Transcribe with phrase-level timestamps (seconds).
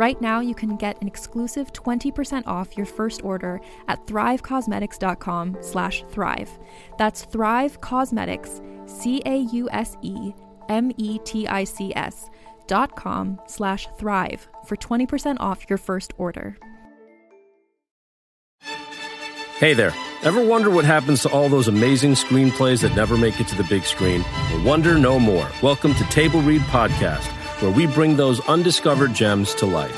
[0.00, 6.04] Right now, you can get an exclusive 20% off your first order at thrivecausemetics.com slash
[6.08, 6.48] thrive.
[6.96, 10.30] That's Thrive Causemetics, C-A-U-S-E-M-E-T-I-C-S
[12.66, 16.56] dot com slash thrive for 20% off your first order.
[19.58, 19.92] Hey there.
[20.22, 23.64] Ever wonder what happens to all those amazing screenplays that never make it to the
[23.64, 24.24] big screen?
[24.64, 25.46] Wonder no more.
[25.62, 27.26] Welcome to Table Read Podcast,
[27.60, 29.96] where we bring those undiscovered gems to life.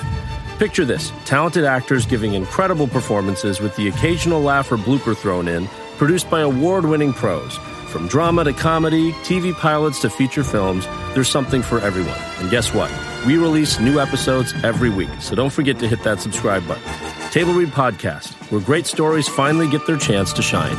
[0.59, 5.67] Picture this talented actors giving incredible performances with the occasional laugh or blooper thrown in,
[5.97, 7.57] produced by award winning pros.
[7.89, 12.19] From drama to comedy, TV pilots to feature films, there's something for everyone.
[12.39, 12.91] And guess what?
[13.27, 16.83] We release new episodes every week, so don't forget to hit that subscribe button.
[17.31, 20.77] Table Read Podcast, where great stories finally get their chance to shine.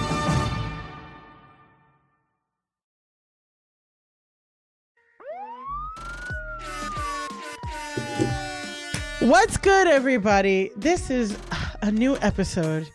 [9.23, 10.69] What's good, everybody?
[10.75, 11.37] This is
[11.81, 12.89] a new episode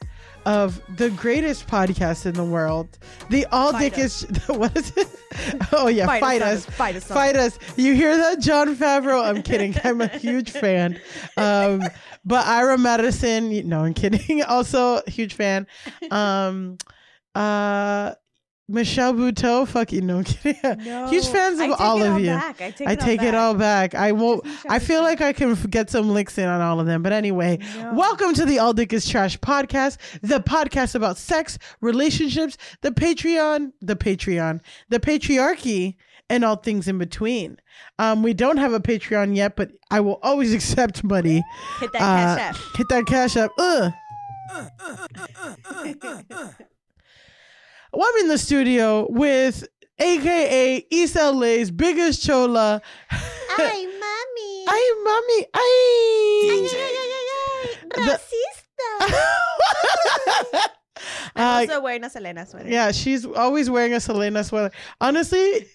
[0.45, 2.99] of the greatest podcast in the world,
[3.31, 4.27] the All Fight Dickish.
[4.59, 5.09] What is it?
[5.73, 7.59] Oh yeah, fight, Fight us, us, fight us, fight us.
[7.77, 9.25] You hear that, Jon Favreau?
[9.25, 9.75] I'm kidding.
[9.83, 11.01] I'm a huge fan.
[11.39, 11.81] Um,
[12.27, 14.43] but Ira Madison, no, I'm kidding.
[14.49, 15.67] Also, huge fan.
[16.11, 16.77] Um,
[17.35, 18.13] uh,
[18.71, 20.81] Michelle Buteau, fucking no, I'm kidding.
[21.09, 22.27] huge fans of all of all you.
[22.27, 22.61] Back.
[22.61, 23.35] I take, it, I it, take all it back.
[23.35, 23.95] all back.
[23.95, 24.47] I won't.
[24.69, 27.03] I feel like I can get some licks in on all of them.
[27.03, 27.95] But anyway, No.
[27.95, 33.73] welcome to the All Dick is Trash podcast, the podcast about sex, relationships, the Patreon,
[33.81, 35.97] the Patreon, the patriarchy,
[36.29, 37.59] and all things in between.
[37.99, 41.43] Um, we don't have a Patreon yet, but I will always accept money.
[41.81, 42.57] Hit that Uh, cash app.
[42.77, 43.51] Hit that cash app.
[43.59, 43.93] Ugh.
[47.93, 49.67] Well, I'm in the studio with
[49.99, 52.81] AKA East LA's biggest chola.
[53.11, 54.65] Ay, mami.
[54.69, 55.47] Ay, mommy.
[55.55, 56.69] Ay.
[57.97, 59.15] Racista.
[61.37, 62.69] Uh, I'm also wearing a Selena sweater.
[62.69, 64.73] yeah, she's always wearing a Selena sweater.
[65.01, 65.67] Honestly,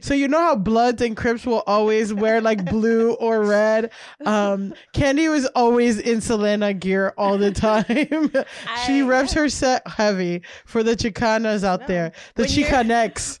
[0.00, 3.90] so you know how Bloods and Crips will always wear like blue or red.
[4.24, 7.84] Um, Candy was always in Selena gear all the time.
[8.86, 12.68] she I- reps her set heavy for the Chicanas out there, the When you're-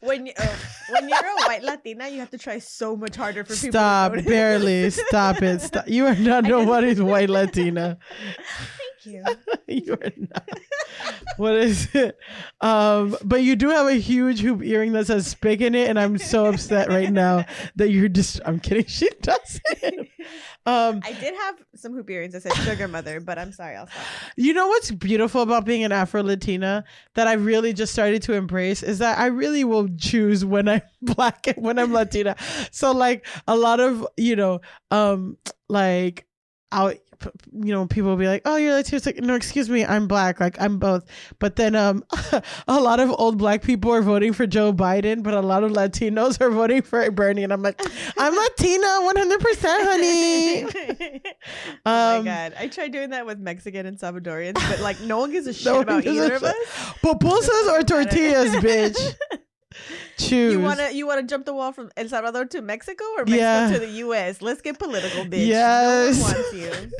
[0.00, 0.46] When you uh,
[0.90, 3.70] when you're a white Latina, you have to try so much harder for people.
[3.70, 4.90] Stop, barely.
[4.90, 5.60] Stop it.
[5.60, 5.86] Stop.
[5.88, 7.98] You are not nobody's white Latina.
[9.04, 9.24] Thank you.
[9.68, 10.48] you are not.
[11.36, 12.16] What is it?
[12.60, 15.98] Um, but you do have a huge hoop earring that says "spig" in it, and
[15.98, 17.44] I'm so upset right now
[17.76, 18.40] that you're just.
[18.44, 18.86] I'm kidding.
[18.86, 20.08] She doesn't.
[20.66, 23.86] Um, I did have some hoop earrings that said "Sugar Mother," but I'm sorry, I'll
[23.86, 24.02] stop.
[24.36, 26.84] you know what's beautiful about being an Afro Latina
[27.14, 30.82] that I really just started to embrace is that I really will choose when I'm
[31.02, 32.36] black and when I'm Latina.
[32.70, 36.26] So like a lot of you know, um, like
[36.72, 36.96] out
[37.52, 40.06] you know people will be like oh you're Latino it's like no excuse me i'm
[40.06, 41.04] black like i'm both
[41.40, 42.04] but then um
[42.68, 45.72] a lot of old black people are voting for joe biden but a lot of
[45.72, 47.80] latinos are voting for bernie and i'm like
[48.18, 50.64] i'm latina 100% honey
[51.86, 52.54] oh Um, my god!
[52.58, 55.66] I tried doing that with Mexican and Salvadorians, but like no one gives a shit
[55.72, 56.54] No about either of us.
[57.02, 59.14] pupusas or tortillas bitch
[60.16, 63.36] choose You wanna you wanna jump the wall from El Salvador to Mexico or Mexico
[63.42, 63.70] Yeah.
[63.72, 64.42] to the U.S.
[64.42, 65.46] Let's get political, bitch.
[65.46, 66.18] Yes.
[66.18, 66.90] No one wants you.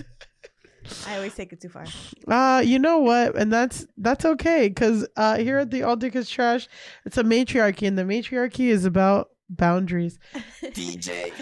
[1.08, 1.86] I always take it too far.
[2.26, 3.34] Uh, you know what?
[3.34, 6.68] And that's that's okay because uh, here at the All Dick is Trash,
[7.06, 10.18] it's a matriarchy, and the matriarchy is about boundaries.
[10.62, 11.32] DJ.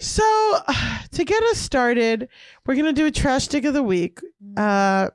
[0.00, 0.24] So,
[1.12, 2.28] to get us started,
[2.66, 4.18] we're gonna do a trash dick of the week.
[4.56, 5.10] Uh,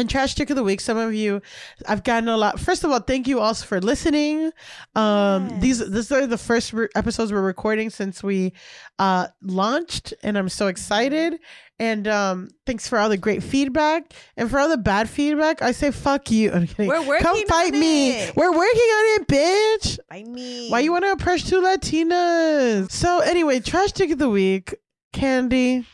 [0.00, 0.80] and trash stick of the week.
[0.80, 1.40] Some of you,
[1.86, 2.58] I've gotten a lot.
[2.58, 4.50] First of all, thank you also for listening.
[4.96, 8.52] Um, these these are the first re- episodes we're recording since we
[8.98, 11.38] uh launched, and I'm so excited.
[11.78, 15.62] And um, thanks for all the great feedback and for all the bad feedback.
[15.62, 16.52] I say fuck you.
[16.52, 16.88] I'm kidding.
[16.88, 18.10] We're working Come fight on me.
[18.10, 18.36] it.
[18.36, 19.98] We're working on it, bitch.
[20.10, 20.68] By me.
[20.70, 22.90] Why you want to oppress two Latinas?
[22.90, 24.74] So anyway, trash stick of the week,
[25.14, 25.86] Candy.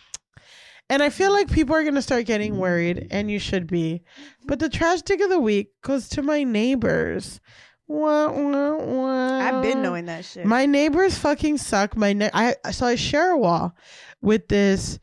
[0.89, 4.03] And I feel like people are gonna start getting worried, and you should be.
[4.45, 7.41] But the trash stick of the week goes to my neighbors.
[7.89, 9.39] Wah, wah, wah.
[9.39, 10.45] I've been knowing that shit.
[10.45, 11.97] My neighbors fucking suck.
[11.97, 13.77] My ne- I so I share a wall
[14.21, 14.99] with this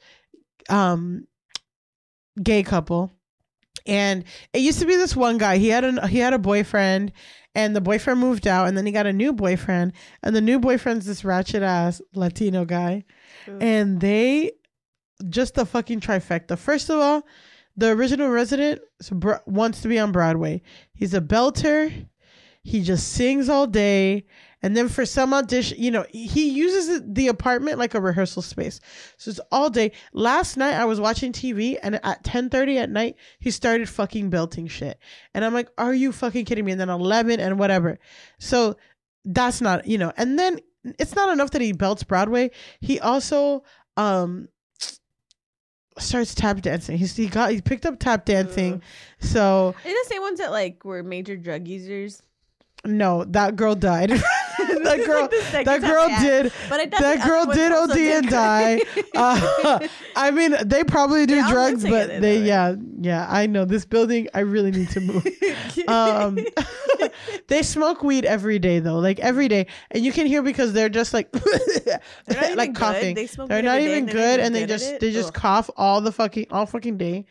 [0.69, 1.27] um
[2.41, 3.11] gay couple.
[3.85, 5.57] And it used to be this one guy.
[5.57, 7.11] He had a he had a boyfriend
[7.55, 9.93] and the boyfriend moved out and then he got a new boyfriend
[10.23, 13.03] and the new boyfriend's this ratchet ass Latino guy.
[13.47, 13.57] Ooh.
[13.59, 14.53] And they
[15.29, 16.57] just the fucking trifecta.
[16.57, 17.23] First of all,
[17.75, 18.81] the original resident
[19.45, 20.61] wants to be on Broadway.
[20.93, 22.07] He's a belter.
[22.63, 24.25] He just sings all day.
[24.61, 28.79] And then for some audition, you know, he uses the apartment like a rehearsal space.
[29.17, 29.91] So it's all day.
[30.13, 34.67] Last night I was watching TV and at 10:30 at night he started fucking belting
[34.67, 34.97] shit.
[35.33, 37.99] And I'm like, "Are you fucking kidding me?" And then 11 and whatever.
[38.39, 38.77] So
[39.25, 40.13] that's not, you know.
[40.15, 40.59] And then
[40.97, 42.51] it's not enough that he belts Broadway.
[42.79, 43.63] He also
[43.97, 44.47] um
[45.99, 46.97] starts tap dancing.
[46.97, 48.81] He's he got he picked up tap dancing.
[49.19, 52.21] So They're the same ones that like were major drug users.
[52.85, 54.09] No, that girl died.
[54.59, 58.81] that girl second that girl did But that girl did OD and die.
[59.15, 63.27] Uh, I mean, they probably do They're drugs, but it they yeah yeah.
[63.29, 64.27] I know this building.
[64.33, 65.27] I really need to move.
[65.87, 66.39] um,
[67.47, 70.89] they smoke weed every day though, like every day, and you can hear because they're
[70.89, 71.31] just like
[72.25, 73.13] They're like coughing.
[73.13, 75.33] They smoke They're not even good, and they just they just Ugh.
[75.35, 77.25] cough all the fucking all fucking day.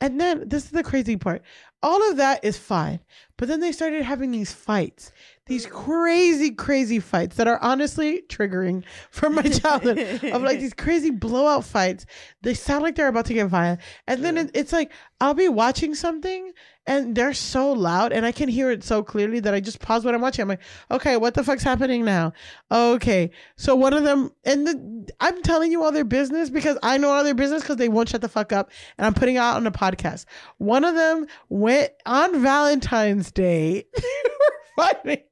[0.00, 1.42] And then this is the crazy part.
[1.82, 3.00] All of that is fine,
[3.36, 5.12] but then they started having these fights,
[5.46, 9.98] these crazy, crazy fights that are honestly triggering from my childhood.
[10.24, 12.04] of like these crazy blowout fights.
[12.42, 15.48] They sound like they're about to get violent, and then it, it's like I'll be
[15.48, 16.52] watching something
[16.86, 20.04] and they're so loud and I can hear it so clearly that I just pause
[20.04, 20.42] what I'm watching.
[20.42, 20.60] I'm like,
[20.90, 22.32] okay, what the fuck's happening now?
[22.70, 26.98] Okay, so one of them, and the, I'm telling you all their business because I
[26.98, 29.38] know all their business because they won't shut the fuck up, and I'm putting it
[29.38, 30.26] out on a podcast.
[30.58, 33.86] One of them went on Valentine's Day,
[34.76, 35.22] fighting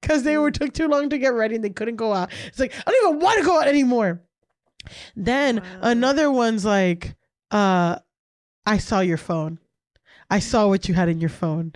[0.00, 2.30] because they were took too long to get ready and they couldn't go out.
[2.46, 4.22] It's like I don't even want to go out anymore.
[5.16, 5.62] Then Wow.
[5.82, 7.16] another one's like,
[7.50, 7.96] uh,
[8.64, 9.58] I saw your phone.
[10.30, 11.72] I saw what you had in your phone.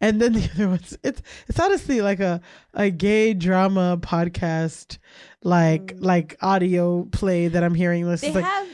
[0.00, 2.40] And then the other ones, it's it's honestly like a
[2.74, 4.98] a gay drama podcast,
[5.42, 6.04] like Mm.
[6.04, 8.06] like audio play that I'm hearing.
[8.08, 8.68] This They like have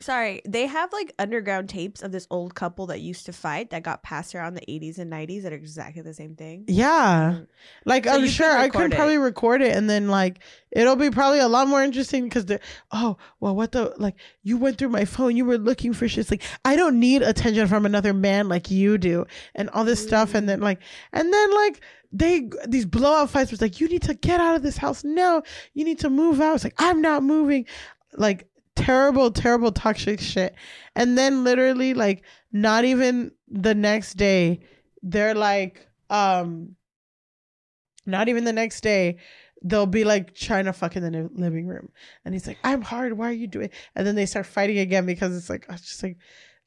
[0.00, 3.82] sorry, they have like underground tapes of this old couple that used to fight that
[3.82, 6.64] got passed around the 80s and 90s that are exactly the same thing.
[6.68, 7.46] yeah, Mm.
[7.84, 10.38] like So I'm sure I could probably record it and then like
[10.70, 12.60] it'll be probably a lot more interesting because the
[12.92, 16.18] oh well what the like you went through my phone you were looking for shit.
[16.20, 20.02] It's like I don't need attention from another man like you do and all this
[20.02, 20.80] stuff and then like
[21.12, 21.80] and then like
[22.12, 25.42] they these blowout fights was like you need to get out of this house now.
[25.74, 26.54] You need to move out.
[26.54, 27.66] It's like I'm not moving.
[28.14, 30.54] Like terrible terrible toxic shit.
[30.94, 34.60] And then literally like not even the next day
[35.02, 36.76] they're like um
[38.04, 39.16] not even the next day
[39.62, 41.88] they'll be like trying to fuck in the living room.
[42.24, 43.14] And he's like i'm hard.
[43.14, 46.02] Why are you doing and then they start fighting again because it's like it's just
[46.02, 46.18] like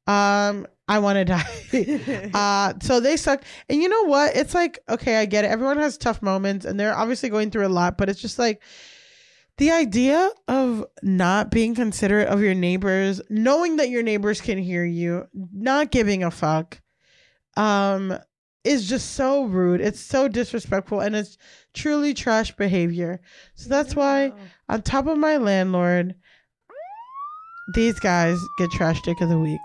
[0.08, 2.32] um i want to die.
[2.34, 3.44] Uh so they suck.
[3.70, 4.36] And you know what?
[4.36, 5.52] It's like okay i get it.
[5.52, 8.62] Everyone has tough moments and they're obviously going through a lot but it's just like
[9.60, 14.84] the idea of not being considerate of your neighbors knowing that your neighbors can hear
[14.86, 16.82] you not giving a fuck
[17.58, 18.18] um
[18.64, 19.82] is just so rude.
[19.82, 21.38] It's so disrespectful and it's
[21.74, 23.22] truly trash behavior.
[23.56, 24.34] So that's why
[24.68, 26.16] on top of my landlord
[27.74, 29.60] these guys get trash dick of the week.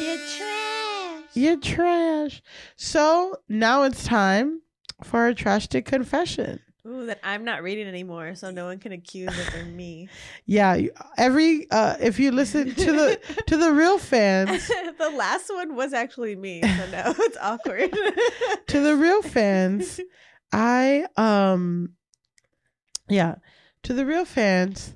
[0.00, 1.24] You're trash.
[1.34, 2.42] you're trash.
[2.76, 4.62] So now it's time
[5.04, 8.92] for a trash dick confession Ooh, that I'm not reading anymore, so no one can
[8.92, 10.08] accuse that they're me.
[10.46, 10.78] yeah
[11.18, 15.92] every uh if you listen to the to the real fans the last one was
[15.92, 17.90] actually me, so now it's awkward.
[18.68, 20.00] to the real fans
[20.52, 21.90] i um
[23.08, 23.34] yeah
[23.82, 24.94] to the real fans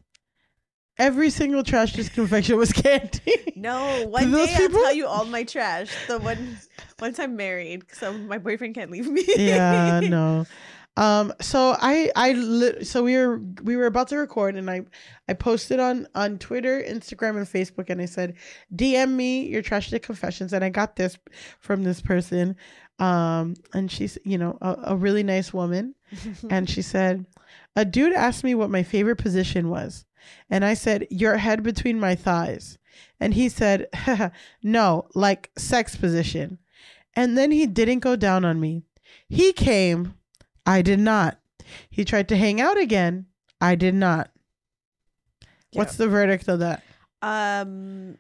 [0.99, 5.25] every single trash dick confession was candy No, one day people- I'll tell you all
[5.25, 5.91] my trash.
[6.07, 6.57] The one
[7.01, 9.25] once I'm married, so my boyfriend can't leave me.
[9.37, 10.47] yeah no
[10.97, 14.83] Um, so I, I, li- so we were, we were about to record, and I,
[15.29, 18.35] I posted on on Twitter, Instagram, and Facebook, and I said,
[18.75, 21.17] DM me your trash dick confessions, and I got this
[21.61, 22.57] from this person,
[22.99, 25.95] um, and she's, you know, a, a really nice woman,
[26.51, 27.25] and she said,
[27.77, 30.05] a dude asked me what my favorite position was,
[30.51, 32.79] and I said, your head between my thighs,
[33.21, 33.87] and he said,
[34.63, 36.59] no, like sex position,
[37.15, 38.83] and then he didn't go down on me.
[39.29, 40.15] He came.
[40.67, 41.39] I did not.
[41.91, 43.27] He tried to hang out again.
[43.61, 44.31] I did not.
[45.73, 46.83] What's the verdict of that?
[47.23, 48.19] Um,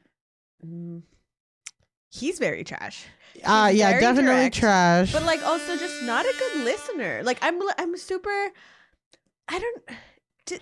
[2.10, 3.06] he's very trash.
[3.44, 5.12] Uh yeah, definitely direct, trash.
[5.12, 7.22] but like also just not a good listener.
[7.22, 8.50] Like I'm, I'm super.
[9.48, 9.82] I don't.
[10.50, 10.60] Did,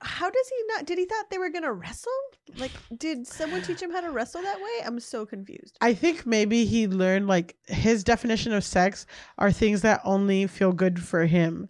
[0.00, 0.84] how does he not?
[0.84, 2.10] Did he thought they were gonna wrestle?
[2.56, 4.84] Like, did someone teach him how to wrestle that way?
[4.84, 5.78] I'm so confused.
[5.80, 9.06] I think maybe he learned like his definition of sex
[9.38, 11.68] are things that only feel good for him.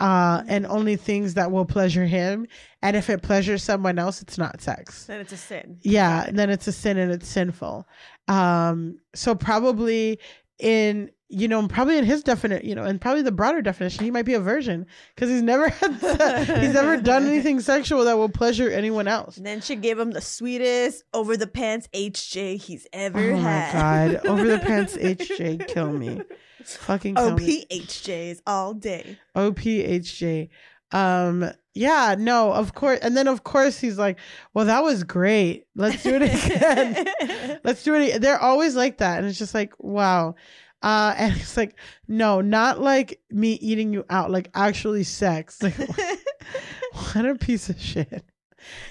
[0.00, 2.46] Uh and only things that will pleasure him.
[2.82, 5.06] And if it pleasures someone else, it's not sex.
[5.06, 5.78] Then it's a sin.
[5.80, 7.86] Yeah, then it's a sin and it's sinful.
[8.28, 10.18] Um, so probably
[10.58, 14.10] in you know probably in his definite you know and probably the broader definition he
[14.10, 18.16] might be a virgin because he's never had se- he's never done anything sexual that
[18.18, 19.36] will pleasure anyone else.
[19.38, 23.48] And then she gave him the sweetest over the pants HJ he's ever Oh my
[23.50, 24.12] had.
[24.22, 26.20] god, over the pants HJ, kill me,
[26.64, 27.30] fucking kill.
[27.38, 29.18] OPHJs all day.
[29.34, 30.48] OPHJ.
[30.92, 34.18] Um, yeah, no, of course, and then of course he's like,
[34.52, 35.66] well, that was great.
[35.74, 37.58] Let's do it again.
[37.64, 38.08] Let's do it.
[38.08, 38.20] Again.
[38.20, 39.18] They're always like that.
[39.18, 40.34] And it's just like, wow.
[40.82, 41.74] Uh, and it's like,
[42.08, 45.60] no, not like me eating you out, like actually sex.
[45.62, 45.78] Like,
[47.14, 48.24] what a piece of shit.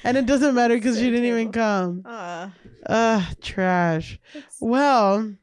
[0.04, 2.02] And it doesn't matter because So she didn't even come.
[2.06, 2.50] uh,
[2.88, 4.20] Ugh, trash.
[4.60, 5.34] Well,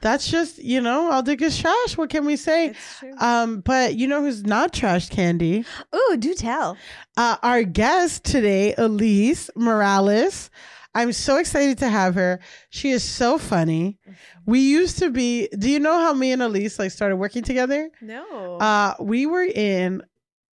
[0.00, 1.96] that's just, you know, I'll dig trash.
[1.96, 2.74] What can we say?
[3.18, 5.64] Um, but you know who's not trash candy?
[5.94, 6.76] Ooh, do tell.
[7.16, 10.50] Uh, our guest today, Elise Morales.
[10.94, 12.40] I'm so excited to have her.
[12.70, 13.98] She is so funny.
[14.46, 15.48] We used to be.
[15.58, 17.90] Do you know how me and Elise like started working together?
[18.00, 18.58] No.
[18.58, 20.02] Uh, we were in.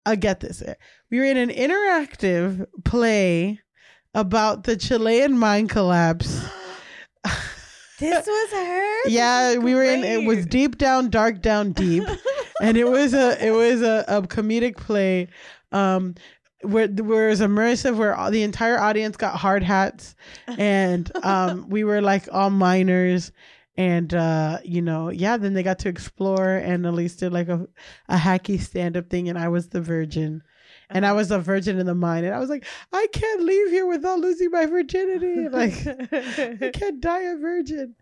[0.06, 0.62] I get this.
[1.10, 3.60] We were in an interactive play
[4.14, 6.44] about the Chilean mine collapse.
[7.98, 9.08] this was her.
[9.08, 10.04] Yeah, is we were in.
[10.04, 12.04] It was deep down, dark down, deep.
[12.60, 15.28] and it was a it was a, a comedic play
[15.72, 16.14] um
[16.64, 20.14] where where it was immersive where all, the entire audience got hard hats.
[20.58, 23.32] And um we were like all minors
[23.76, 27.66] and uh you know yeah then they got to explore and Elise did like a,
[28.08, 30.42] a hacky stand-up thing and I was the virgin.
[30.90, 33.70] And I was a virgin in the mine and I was like I can't leave
[33.70, 35.48] here without losing my virginity.
[35.48, 35.74] Like
[36.12, 37.94] I can't die a virgin.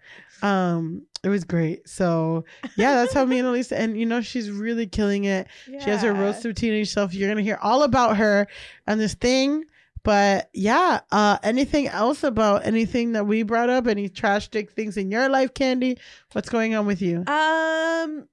[0.42, 1.88] Um, it was great.
[1.88, 2.44] So
[2.76, 5.46] yeah, that's how me and Elisa and you know she's really killing it.
[5.66, 6.20] She has her Yeah.
[6.20, 7.14] roast of teenage self.
[7.14, 8.46] You're gonna hear all about her
[8.86, 9.64] and this thing.
[10.04, 13.86] But yeah, uh, anything else about anything that we brought up?
[13.86, 15.96] Any trash dick things in your life, Candy?
[16.32, 17.22] What's going on with you?
[17.28, 18.26] Um,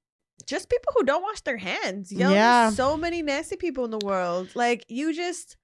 [0.48, 2.12] just people who don't wash their hands.
[2.12, 2.64] Yo, Yeah.
[2.64, 4.50] there's so many nasty people in the world.
[4.56, 5.58] Like you just,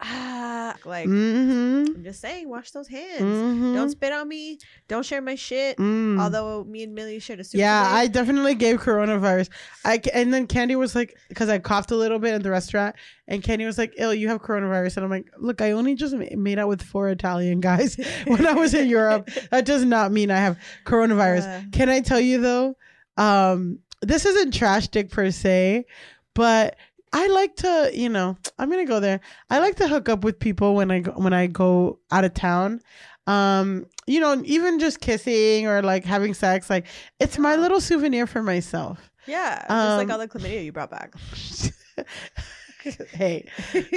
[0.00, 1.96] ah, like Mm-hmm.
[1.96, 3.20] I'm just saying, wash those hands.
[3.20, 3.74] mm-hmm.
[3.74, 4.58] Don't spit on me.
[4.86, 5.76] Don't share my shit.
[5.78, 6.20] Mm.
[6.20, 7.58] Although me and Millie shared a super.
[7.60, 7.94] yeah, today.
[7.96, 9.48] I definitely gave coronavirus.
[9.84, 12.94] I and then Candy was like, because I coughed a little bit in the restaurant,
[13.26, 16.14] and Candy was like, "Ill, you have coronavirus," and I'm like, "Look, I only just
[16.14, 19.28] made out with four Italian guys when I was in Europe.
[19.50, 22.76] That does not mean I have coronavirus." Uh, Can I tell you though?
[23.16, 25.86] Um, this isn't trash dick per se,
[26.34, 26.76] but
[27.12, 29.20] I like to, you know, I'm gonna go there.
[29.50, 32.34] I like to hook up with people when I go, when I go out of
[32.34, 32.80] town.
[33.26, 36.86] Um, you know, even just kissing or like having sex, like
[37.20, 39.10] it's my little souvenir for myself.
[39.26, 41.12] yeah, just like Um, all the chlamydia you brought back.
[43.12, 43.46] hey,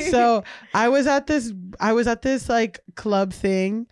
[0.10, 3.88] so I was at this, I was at this like club thing.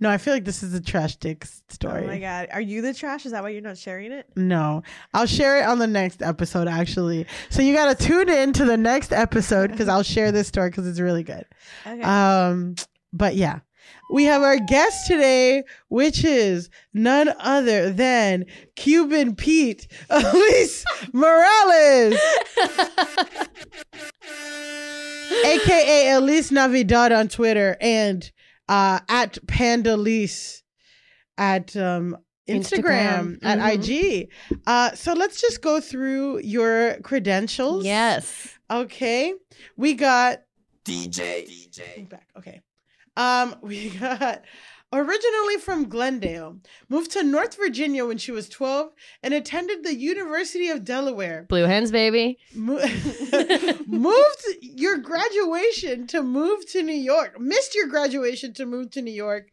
[0.00, 2.04] No, I feel like this is a trash dick story.
[2.04, 3.26] Oh my god, are you the trash?
[3.26, 4.26] Is that why you're not sharing it?
[4.34, 7.26] No, I'll share it on the next episode actually.
[7.50, 10.70] So you got to tune in to the next episode because I'll share this story
[10.70, 11.44] because it's really good.
[11.86, 12.00] Okay.
[12.00, 12.76] Um,
[13.12, 13.60] but yeah,
[14.10, 22.18] we have our guest today, which is none other than Cuban Pete, Elise Morales,
[25.44, 28.32] aka Elise Navidad on Twitter and
[28.70, 30.62] uh, at Pandalise
[31.36, 32.16] at um,
[32.48, 33.38] Instagram, Instagram.
[33.42, 33.74] at Mhm.
[33.74, 34.28] IG.
[34.66, 37.84] Uh, so let's just go through your credentials.
[37.84, 38.48] Yes.
[38.70, 39.34] Okay.
[39.76, 40.38] We got
[40.84, 41.46] DJ.
[41.46, 42.08] DJ.
[42.08, 42.28] back.
[42.36, 42.60] Okay.
[43.16, 44.44] Um, we got
[44.92, 48.90] Originally from Glendale, moved to North Virginia when she was 12
[49.22, 51.46] and attended the University of Delaware.
[51.48, 52.38] Blue hens, baby.
[52.54, 52.84] Mo-
[53.86, 57.38] moved your graduation to move to New York.
[57.38, 59.52] Missed your graduation to move to New York.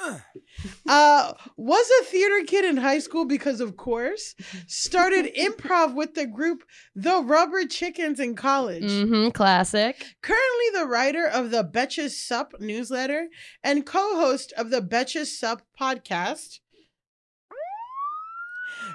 [0.00, 4.34] Uh, was a theater kid in high school because of course.
[4.66, 6.64] Started improv with the group
[6.94, 8.84] The Rubber Chickens in college.
[8.84, 9.30] Mm-hmm.
[9.30, 9.96] Classic.
[10.22, 13.28] Currently the writer of the Betches Sup newsletter
[13.62, 16.60] and co-host of the Betches Sup podcast.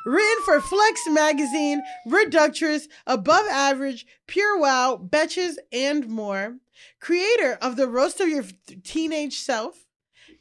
[0.05, 6.57] Written for Flex Magazine, Reductress, Above Average, Pure Wow, Betches, and more.
[6.99, 8.43] Creator of the Roast of Your
[8.83, 9.85] Teenage Self,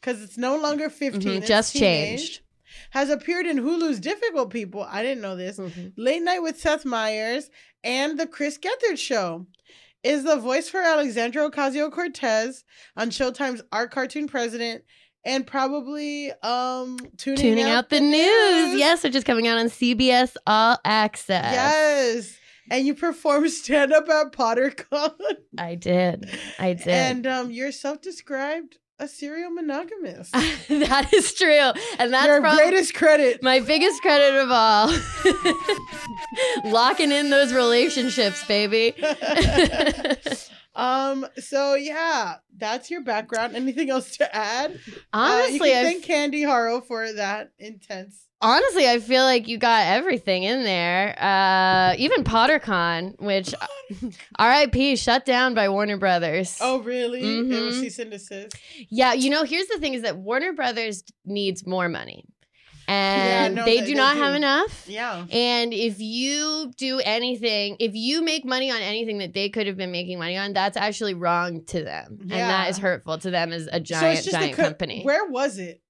[0.02, 1.20] because it's no longer 15.
[1.22, 2.40] Mhm, it's just teenage, changed.
[2.90, 4.82] Has appeared in Hulu's Difficult People.
[4.82, 5.58] I didn't know this.
[5.58, 5.92] Mhm.
[5.96, 7.48] Late Night with Seth Meyers,
[7.84, 9.46] and The Chris Gethard Show.
[10.02, 12.64] Is the voice for Alexandra Ocasio Cortez
[12.96, 14.82] on Showtime's Our Cartoon President,
[15.24, 18.78] and probably um tuning, Tooning out the news.
[18.80, 21.52] Yes, which is coming out on CBS All Access.
[21.54, 22.36] Yes.
[22.70, 25.12] And you perform stand up at PotterCon.
[25.56, 26.28] I did.
[26.58, 26.88] I did.
[26.88, 30.32] And um you're self-described a serial monogamist.
[30.68, 31.72] that is true.
[31.98, 33.42] And that's Your greatest credit.
[33.42, 34.92] my biggest credit of all.
[36.70, 38.94] Locking in those relationships, baby.
[40.74, 43.56] um, so yeah, that's your background.
[43.56, 44.70] Anything else to add?
[44.70, 48.28] Uh, you Honestly, can I thank Candy Harrow for that intense.
[48.42, 51.16] Honestly, I feel like you got everything in there.
[51.18, 53.54] Uh, even PotterCon, which
[54.38, 54.96] R.I.P.
[54.96, 56.58] shut down by Warner Brothers.
[56.60, 57.20] Oh, really?
[57.22, 58.54] It was cease and desist.
[58.90, 62.24] Yeah, you know, here's the thing: is that Warner Brothers needs more money,
[62.88, 64.22] and no, they they- do they not do.
[64.22, 64.88] have enough.
[64.88, 65.24] Yeah.
[65.30, 69.76] And if you do anything, if you make money on anything that they could have
[69.76, 73.52] been making money on, that's actually wrong to them, and that is hurtful to them
[73.52, 75.02] as a so giant, it's just giant co- company.
[75.02, 75.80] Where was it?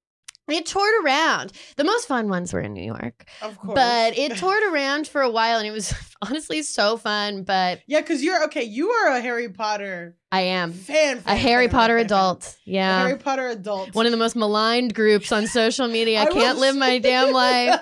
[0.49, 1.53] It toured around.
[1.77, 3.75] The most fun ones were in New York, Of course.
[3.77, 7.45] but it toured around for a while, and it was honestly so fun.
[7.45, 8.65] But yeah, because you're okay.
[8.65, 11.23] You are a Harry Potter I am fan.
[11.27, 12.17] a Harry fan, Potter fan, fan.
[12.19, 12.57] adult.
[12.67, 13.07] A Yeah.
[13.07, 13.95] Harry Potter adult.
[13.95, 16.19] One of the most maligned groups on social media.
[16.23, 17.81] I, I can't live my damn life.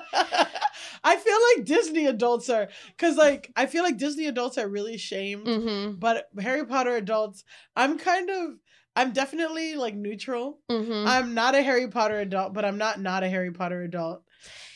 [1.03, 4.99] I feel like Disney adults are because like I feel like Disney adults are really
[4.99, 7.43] shamed, hmm but Harry Potter adults,
[7.75, 8.51] I'm kind of
[8.97, 10.61] I'm definitely like neutral.
[10.71, 14.23] hmm I'm not a Harry Potter adult, but I'm not not a Harry Potter adult.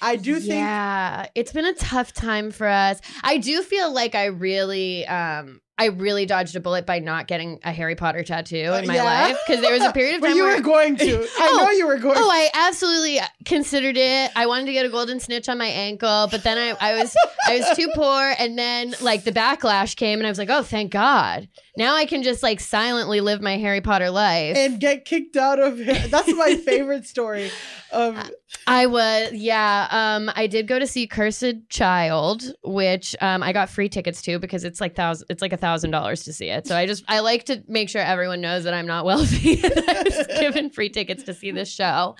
[0.00, 3.00] I do think Yeah, it's been a tough time for us.
[3.22, 7.58] I do feel like I really um I really dodged a bullet by not getting
[7.64, 9.02] a Harry Potter tattoo Uh, in my yeah.
[9.02, 11.22] life because there was a period of time you where you were going to.
[11.38, 12.14] I Oh, know you were going.
[12.14, 14.30] To Oh, I absolutely considered it.
[14.36, 17.16] I wanted to get a golden snitch on my ankle, but then I, I was
[17.46, 20.62] I was too poor, and then like the backlash came, and I was like, oh,
[20.62, 21.48] thank God.
[21.76, 24.56] Now I can just like silently live my Harry Potter life.
[24.56, 25.76] and get kicked out of.
[25.78, 27.50] That's my favorite story.
[27.94, 28.30] Of
[28.66, 29.86] I was, yeah.
[29.90, 34.38] Um, I did go to see Cursed Child, which um, I got free tickets to
[34.38, 36.66] because it's like thousand, it's like a thousand dollars to see it.
[36.66, 39.60] So I just, I like to make sure everyone knows that I'm not wealthy.
[39.64, 42.16] I was given free tickets to see this show,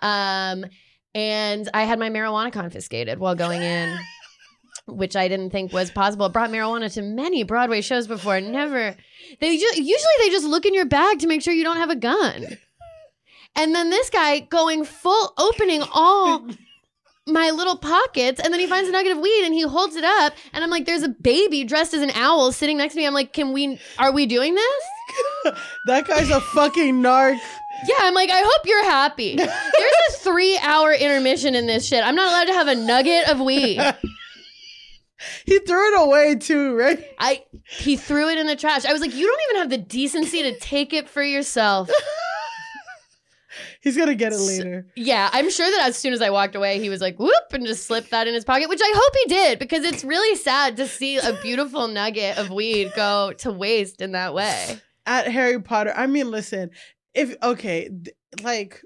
[0.00, 0.64] um,
[1.14, 3.96] and I had my marijuana confiscated while going in.
[4.86, 6.28] Which I didn't think was possible.
[6.28, 8.40] Brought marijuana to many Broadway shows before.
[8.40, 8.96] Never.
[9.38, 11.90] They ju- usually they just look in your bag to make sure you don't have
[11.90, 12.58] a gun.
[13.54, 16.46] And then this guy going full opening all
[17.26, 20.04] my little pockets, and then he finds a nugget of weed and he holds it
[20.04, 23.06] up, and I'm like, "There's a baby dressed as an owl sitting next to me."
[23.06, 23.78] I'm like, "Can we?
[23.98, 25.54] Are we doing this?"
[25.86, 27.38] that guy's a fucking narc.
[27.86, 32.04] Yeah, I'm like, "I hope you're happy." There's a three hour intermission in this shit.
[32.04, 33.80] I'm not allowed to have a nugget of weed.
[35.46, 37.04] He threw it away too, right?
[37.18, 38.84] I he threw it in the trash.
[38.84, 41.88] I was like, "You don't even have the decency to take it for yourself."
[43.82, 44.86] He's gonna get it later.
[44.94, 47.66] Yeah, I'm sure that as soon as I walked away, he was like, whoop, and
[47.66, 50.76] just slipped that in his pocket, which I hope he did because it's really sad
[50.76, 54.80] to see a beautiful nugget of weed go to waste in that way.
[55.04, 56.70] At Harry Potter, I mean, listen,
[57.12, 58.80] if okay, th- like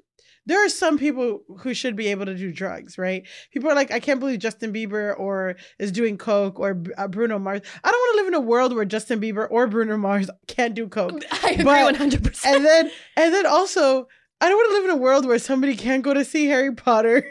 [0.46, 3.26] there are some people who should be able to do drugs, right?
[3.52, 7.38] People are like, I can't believe Justin Bieber or is doing coke or uh, Bruno
[7.38, 7.60] Mars.
[7.82, 10.74] I don't want to live in a world where Justin Bieber or Bruno Mars can't
[10.74, 11.22] do coke.
[11.42, 12.46] I agree 100%.
[12.46, 14.08] and then and then also
[14.40, 16.74] I don't want to live in a world where somebody can't go to see Harry
[16.74, 17.24] Potter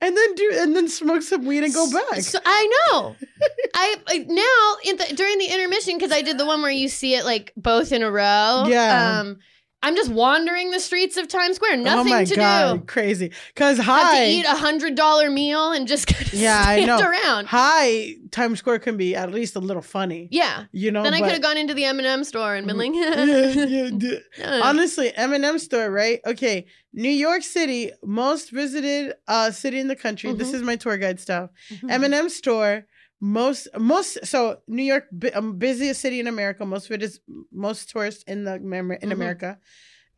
[0.00, 2.20] and then do and then smoke some weed and go back.
[2.20, 3.16] So, I know.
[3.74, 6.88] I, I now in the, during the intermission because I did the one where you
[6.88, 8.64] see it like both in a row.
[8.68, 9.20] Yeah.
[9.20, 9.38] Um,
[9.84, 11.76] I'm just wandering the streets of Times Square.
[11.78, 12.84] Nothing oh my to god, do.
[12.86, 13.32] crazy.
[13.54, 16.98] Cause Have to eat a hundred dollar meal and just kind of Yeah, I know.
[16.98, 17.46] around.
[17.46, 20.28] hi, Times Square can be at least a little funny.
[20.30, 20.64] Yeah.
[20.72, 23.24] You know, then I could have gone into the M&M store and been like, yeah,
[23.24, 23.90] yeah,
[24.38, 24.46] yeah.
[24.50, 26.20] Uh, Honestly, Eminem store, right?
[26.26, 30.32] Okay, New York City, most visited uh city in the country.
[30.32, 30.54] This Mhm.
[30.54, 31.50] is my tour guide stuff.
[31.88, 32.86] M and M store,
[33.24, 38.44] most most so New York, um, busiest city in America, most vis- most tourists in
[38.44, 39.12] the in Mhm.
[39.12, 39.58] America.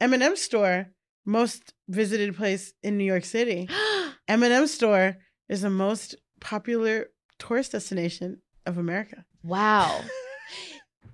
[0.01, 0.91] Eminem store,
[1.25, 3.69] most visited place in New York City.
[4.29, 7.07] Eminem store is the most popular
[7.39, 9.25] tourist destination of America.
[9.45, 10.01] wow.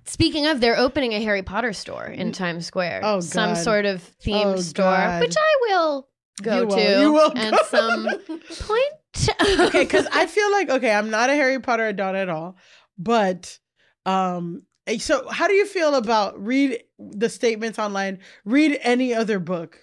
[0.05, 3.01] Speaking of, they're opening a Harry Potter store in Times Square.
[3.03, 5.21] Oh, Some sort of themed Oh, store, God.
[5.21, 6.09] which I will
[6.41, 6.75] go You will.
[6.75, 7.57] to You will at go.
[7.69, 8.03] some
[8.67, 8.93] point.
[9.59, 12.55] okay, because I feel like okay, I'm not a Harry Potter adult at all,
[12.97, 13.57] but
[14.05, 18.19] um, eh, so how do you feel about read the statements online?
[18.45, 19.77] Read any other book.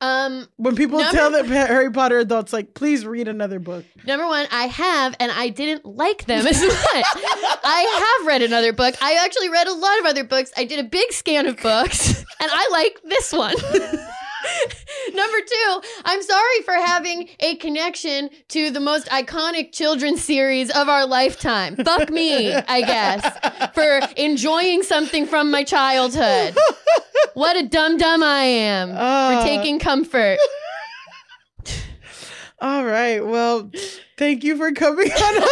[0.00, 3.84] um, When people Number- tell the Harry Potter adults, like, please read another book.
[4.06, 6.74] Number one, I have, and I didn't like them as much.
[7.64, 8.94] I have read another book.
[9.02, 10.50] I actually read a lot of other books.
[10.56, 13.54] I did a big scan of books, and I like this one.
[15.14, 20.88] Number two, I'm sorry for having a connection to the most iconic children's series of
[20.88, 21.76] our lifetime.
[21.76, 26.56] Fuck me, I guess, for enjoying something from my childhood.
[27.34, 30.38] What a dum dum I am Uh, for taking comfort.
[32.58, 33.70] All right, well,
[34.16, 35.42] thank you for coming on.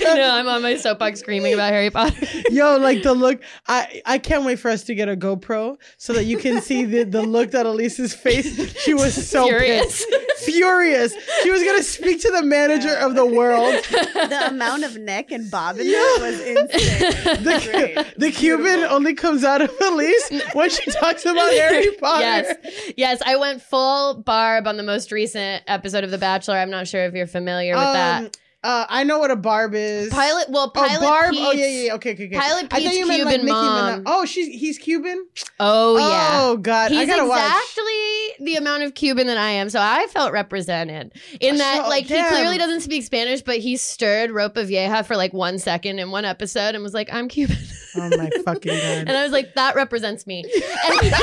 [0.00, 2.26] Know I'm on my soapbox screaming about Harry Potter.
[2.50, 3.42] Yo, like the look.
[3.68, 6.84] I I can't wait for us to get a GoPro so that you can see
[6.84, 8.74] the the look that Elise's face.
[8.80, 10.04] She was so Furious.
[10.04, 10.14] pissed.
[10.44, 11.14] Furious.
[11.42, 13.84] She was gonna speak to the manager of the world.
[13.84, 17.44] the amount of neck and bob in that was insane.
[17.44, 22.20] The, the Cuban only comes out of Elise when she talks about Harry Potter.
[22.20, 26.56] Yes, yes, I went full Barb on the most recent episode of The Bachelor.
[26.56, 28.38] I'm not sure if you're familiar with um, that.
[28.62, 30.10] Uh, I know what a barb is.
[30.10, 31.30] Pilot, well, Oh, Pilot Barb.
[31.30, 31.94] Pete's, oh yeah, yeah.
[31.94, 32.36] Okay, okay, okay.
[32.36, 34.00] Pilot I thought Pete's you meant like Cuban Nicki mom.
[34.00, 34.02] Minaj.
[34.04, 35.26] Oh, she's he's Cuban.
[35.58, 36.30] Oh yeah.
[36.34, 37.40] Oh God, He's I gotta watch.
[37.42, 41.84] exactly the amount of Cuban that I am, so I felt represented in that.
[41.84, 45.58] So, like he clearly doesn't speak Spanish, but he stirred Ropa Vieja for like one
[45.58, 47.56] second in one episode and was like, "I'm Cuban,"
[47.96, 48.82] Oh my fucking god!
[49.08, 49.12] and.
[49.12, 50.44] I was like, "That represents me."
[50.84, 51.14] And-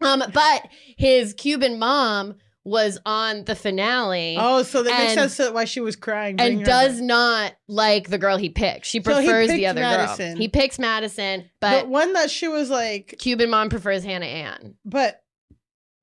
[0.00, 4.36] um, but his Cuban mom was on the finale.
[4.38, 6.40] Oh, so that makes sense why she was crying.
[6.40, 8.86] And does not like the girl he picked.
[8.86, 10.34] She So prefers the other Madison.
[10.34, 10.36] girl.
[10.42, 14.76] He picks Madison, the but one that she was like, Cuban mom prefers Hannah Ann.
[14.84, 15.18] but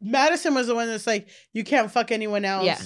[0.02, 2.66] Madison was the one that's like, you can't fuck anyone else.
[2.66, 2.80] Yeah.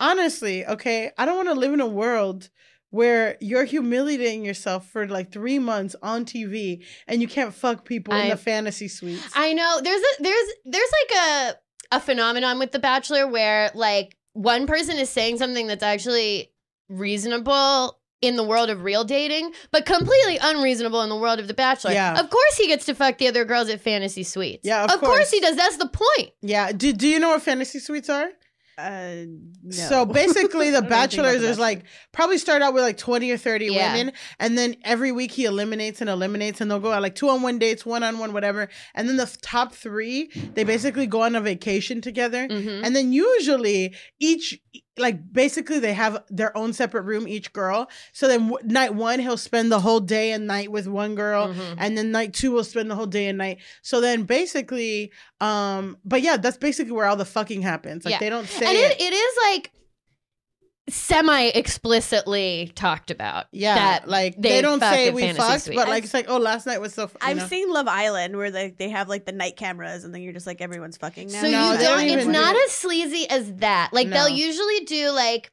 [0.00, 2.48] Honestly, okay, I don't want to live in a world
[2.90, 8.14] where you're humiliating yourself for like three months on TV and you can't fuck people
[8.14, 9.28] in the fantasy suites.
[9.34, 11.54] I know there's a there's there's like a
[11.96, 16.50] a phenomenon with The Bachelor where like one person is saying something that's actually
[16.88, 21.54] reasonable in the world of real dating, but completely unreasonable in the world of The
[21.54, 21.92] Bachelor.
[21.92, 22.18] Yeah.
[22.18, 24.60] Of course he gets to fuck the other girls at fantasy suites.
[24.64, 25.16] Yeah, of of course.
[25.16, 25.30] course.
[25.30, 25.56] he does.
[25.56, 26.30] That's the point.
[26.40, 26.72] yeah.
[26.72, 28.28] Do, do you know what fantasy suites are?
[28.76, 29.26] Uh,
[29.62, 29.70] no.
[29.70, 32.82] So basically, the I don't know anything about bachelors is like probably start out with
[32.82, 33.92] like twenty or thirty Yeah.
[33.94, 37.28] women, and then every week he eliminates and eliminates, and they'll go on like two
[37.28, 38.68] on one dates, one on one, whatever.
[38.94, 42.82] And then the f- top three, they basically go on a vacation together, Mhm.
[42.84, 44.58] and then usually each
[44.96, 47.88] like basically they have their own separate room each girl.
[48.12, 51.48] So then w- night one he'll spend the whole day and night with one girl,
[51.48, 51.74] Mhm.
[51.78, 53.58] and then night two will spend the whole day and night.
[53.82, 58.04] So then basically, um, but yeah, that's basically where all the fucking happens.
[58.04, 58.18] Like Yeah.
[58.20, 58.92] they don't say and it.
[58.92, 59.72] it, it is like
[60.88, 63.46] semi explicitly talked about.
[63.52, 65.76] Yeah, that like they they, don't say we Fantasy fucked, Suite.
[65.76, 67.04] but like it's like, oh, last night was so.
[67.04, 67.46] f- You I've know?
[67.46, 70.46] seen Love Island where like they have like the night cameras and then you're just
[70.46, 71.40] like everyone's fucking now.
[71.42, 71.84] So No, you don't.
[71.84, 72.64] don't It's even not it.
[72.66, 73.90] as sleazy as that.
[73.92, 74.14] Like No.
[74.14, 75.50] they'll usually do like.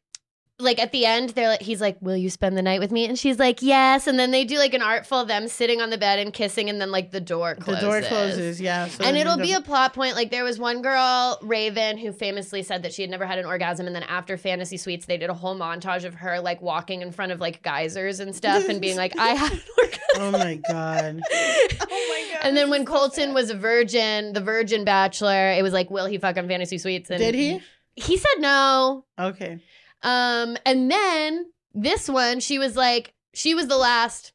[0.62, 3.06] Like at the end, they're like, he's like, "Will you spend the night with me?"
[3.06, 5.98] And she's like, "Yes." And then they do like an artful them sitting on the
[5.98, 7.82] bed and kissing, and then like the door closes.
[7.82, 8.60] the door closes.
[8.62, 10.16] Yeah, so and it'll be a plot point.
[10.16, 13.46] Like there was one girl, Raven, who famously said that she had never had an
[13.46, 17.02] orgasm, and then after Fantasy Suites, they did a whole montage of her like walking
[17.02, 20.32] in front of like geysers and stuff, and being like, "I had an orgasm." Oh
[20.32, 21.22] my god!
[21.32, 22.42] oh my god.
[22.44, 25.74] And then when when is so Colton was a virgin, the Virgin Bachelor, it was
[25.74, 27.10] like, will he fuck on Fantasy Suites?
[27.10, 27.62] And Did he?
[27.96, 29.06] He said no.
[29.20, 29.60] Okay.
[30.04, 34.34] Um, and then this one, she was like, she was the last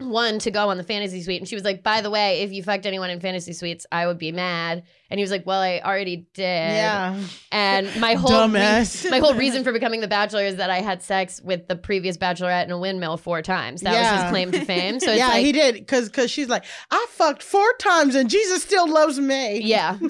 [0.00, 1.40] one to go on the fantasy suite.
[1.40, 4.06] And she was like by the way if you fucked anyone in fantasy suites i
[4.06, 4.82] would be mad.
[5.10, 6.42] And he was like well i already did.
[6.42, 7.20] Yeah.
[7.52, 11.02] and my whole re- my whole reason for becoming the bachelor is that i had
[11.02, 13.82] sex with the previous bachelorette in a windmill four times.
[13.82, 15.00] That was his claim to fame.
[15.00, 18.28] So it's yeah, like he did because because she's like, I fucked four times and
[18.28, 19.60] Jesus still loves me.
[19.60, 19.98] yeah.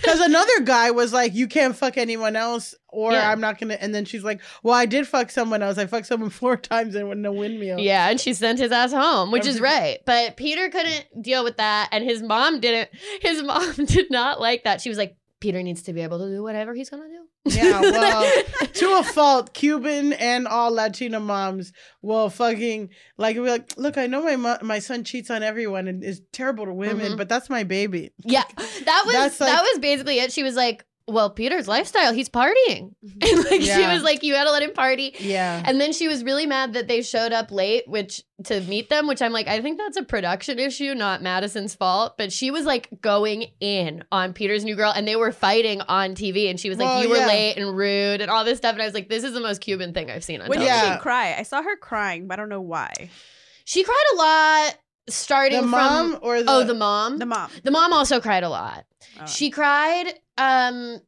[0.00, 3.30] Because another guy was like, you can't fuck anyone else, or Yeah.
[3.30, 3.74] I'm not gonna.
[3.74, 5.76] And then she's like, well, I did fuck someone else.
[5.78, 7.78] I fucked someone four times and in a windmill.
[7.80, 9.98] Yeah, and she sent his ass home, which is right.
[10.06, 12.90] But Peter couldn't deal with that, and his mom didn't.
[13.20, 14.80] His mom did not like that.
[14.80, 17.26] She was like, Peter needs to be able to do whatever he's gonna do.
[17.46, 23.76] Yeah, well, to a fault, Cuban and all Latina moms will fucking like be like,
[23.76, 27.12] look, I know my mo- my son cheats on everyone and is terrible to women,
[27.12, 27.16] Mhm.
[27.18, 28.12] but that's my baby.
[28.24, 30.32] yeah, that was like- that was basically it.
[30.32, 33.18] She was like, "Well, Peter's lifestyle, he's partying," mm-hmm.
[33.22, 36.24] and like she was like, "You gotta let him party." Yeah, And then she was
[36.24, 39.60] really mad that they showed up late, which to meet them, which I'm like, I
[39.60, 42.16] think that's a production issue, not Madison's fault.
[42.18, 46.14] But she was like going in on Peter's new girl, and they were fighting on
[46.14, 46.50] TV.
[46.50, 47.26] And she was like, Well, "You were yeah.
[47.26, 49.60] late and rude and all this stuff." And I was like, "This is the most
[49.60, 51.34] Cuban thing I've seen on When television." did she cry?
[51.38, 52.92] I saw her crying, but I don't know why.
[53.64, 57.18] She cried a lot, starting the mom from or oh, the oh the mom.
[57.18, 57.50] The mom.
[57.62, 58.84] The mom also cried a lot.
[59.20, 59.26] Oh.
[59.26, 61.00] She cried, um,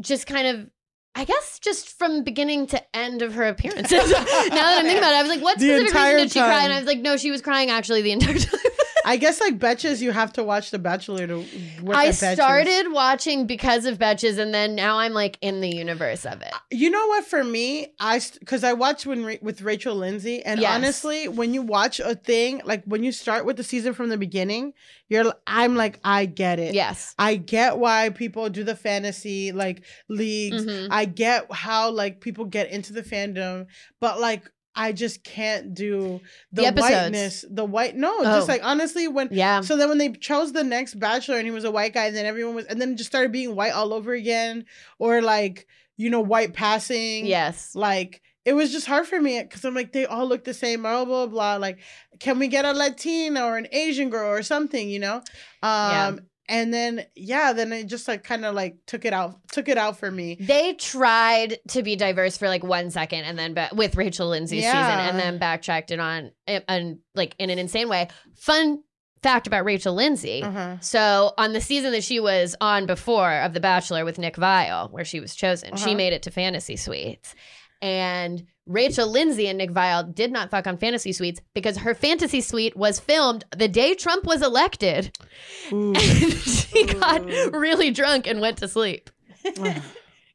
[0.00, 0.70] just kind of.
[1.16, 3.92] I guess just from beginning to end of her appearances.
[4.10, 6.40] now that I'm thinking about it, I was like, what The specific reason did she
[6.40, 6.48] cry?
[6.48, 6.64] time.
[6.64, 8.60] And I was like, no, she was crying actually the entire time.
[9.04, 11.44] I guess like betches, you have to watch The Bachelor to
[11.82, 16.24] work I started watching because of Betches, and then now I'm like in the universe
[16.24, 16.52] of it.
[16.70, 17.24] You know what?
[17.24, 20.74] For me, I because I watched when with Rachel Lindsay, and Yes.
[20.74, 24.16] honestly, when you watch a thing like when you start with the season from the
[24.16, 24.72] beginning,
[25.08, 26.74] you're I'm like I get it.
[26.74, 27.14] Yes.
[27.18, 30.64] I get why people do the fantasy like leagues.
[30.64, 30.88] Mhm.
[30.90, 33.66] I get how like people get into the fandom,
[34.00, 36.20] but like I just can't do
[36.52, 37.44] the, The whiteness.
[37.48, 38.22] The white no, Oh.
[38.24, 39.60] just like honestly when Yeah.
[39.60, 42.16] so then when they chose the next bachelor and he was a white guy, and
[42.16, 44.64] then everyone was and then just started being white all over again,
[44.98, 47.26] or like, you know, white passing.
[47.26, 47.74] Yes.
[47.74, 50.82] Like it was just hard for me because I'm like, they all look the same,
[50.82, 51.56] blah, blah, blah.
[51.56, 51.78] Like,
[52.20, 55.22] can we get a Latina or an Asian girl or something, you know?
[55.62, 59.68] Um and then yeah, then it just like kind of like took it out, took
[59.68, 60.36] it out for me.
[60.40, 64.64] They tried to be diverse for like one second, and then ba- with Rachel Lindsay's
[64.64, 68.08] season, and then backtracked it on and like in an insane way.
[68.36, 68.82] Fun
[69.22, 70.42] fact about Rachel Lindsay.
[70.42, 70.76] Uh-huh.
[70.80, 74.90] So on the season that she was on before of The Bachelor with Nick Viall,
[74.90, 75.94] where she was chosen, she Uh-huh.
[75.96, 77.34] made it to Fantasy Suites.
[77.80, 82.40] And Rachel Lindsay and Nick Viall did not fuck on Fantasy Suites because her Fantasy
[82.40, 85.16] Suite was filmed the day Trump was elected.
[85.72, 85.92] Ooh.
[86.04, 89.10] And she got really drunk and went to sleep.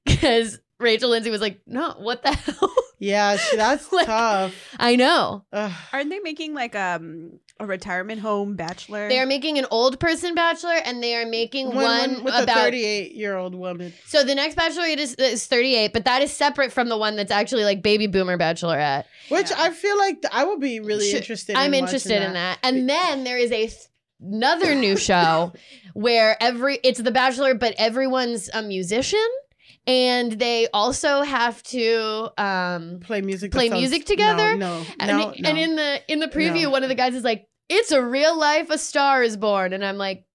[0.05, 2.73] Because Rachel Lindsay was like, no, what the hell?
[2.99, 4.55] yeah, that's Like- tough.
[4.79, 5.43] I know.
[5.51, 5.71] Ugh.
[5.93, 9.09] Aren't they making like um a retirement home bachelor?
[9.09, 12.33] They are making an old person bachelor and they are making One, one, one with
[12.33, 13.93] a 38 year old woman.
[14.05, 17.31] So the next bachelorette is, is 38, but that is separate from the one that's
[17.31, 19.05] actually like baby boomer bachelorette.
[19.29, 19.57] Which Yeah.
[19.59, 21.55] I feel like I would be really Should- interested.
[21.55, 22.59] I'm in interested watching in that.
[22.63, 23.73] And then there is a th-
[24.21, 25.53] another new show
[25.93, 29.25] where every it's the bachelor but everyone's a musician
[29.89, 33.51] and they also have to um Play music.
[33.51, 34.55] Play sounds- music together?
[34.55, 35.63] No, no, and, no, and no.
[35.63, 36.69] in the in the preview No.
[36.69, 39.83] one of the guys is like it's a real life a star is born and
[39.83, 40.25] I'm like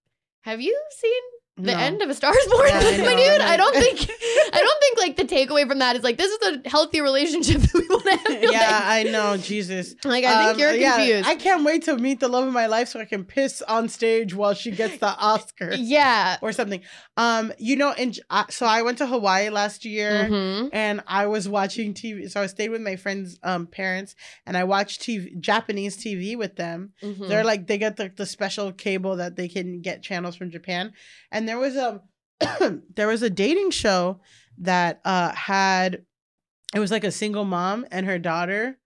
[0.42, 1.22] have you seen
[1.56, 1.78] the No.
[1.78, 3.38] end of a Star is Born, Yeah, I my dude.
[3.38, 4.10] like- I don't think
[4.52, 7.60] I don't think like the takeaway from that is like this is a healthy relationship
[7.62, 8.42] that we want to have.
[8.52, 9.94] Yeah, I know, Jesus.
[10.04, 11.28] like, like I think Um, you're yeah, confused.
[11.28, 13.88] I can't wait to meet the love of my life so I can piss on
[13.88, 16.38] stage while she gets the Oscar yeah.
[16.42, 16.80] or something.
[17.16, 20.28] Um, you know, and I, so I went to Hawaii last year.
[20.30, 20.70] Mhm.
[20.72, 22.28] And I was watching TV.
[22.30, 26.56] So I stayed with my friends' um, parents, and I watched TV, Japanese TV with
[26.56, 26.92] them.
[27.02, 27.28] Mhm.
[27.28, 30.92] They're like they get the, the special cable that they can get channels from Japan.
[31.30, 32.02] And there was a
[32.94, 34.20] there was a dating show
[34.58, 36.04] that uh had
[36.74, 38.78] it was like a single mom and her daughter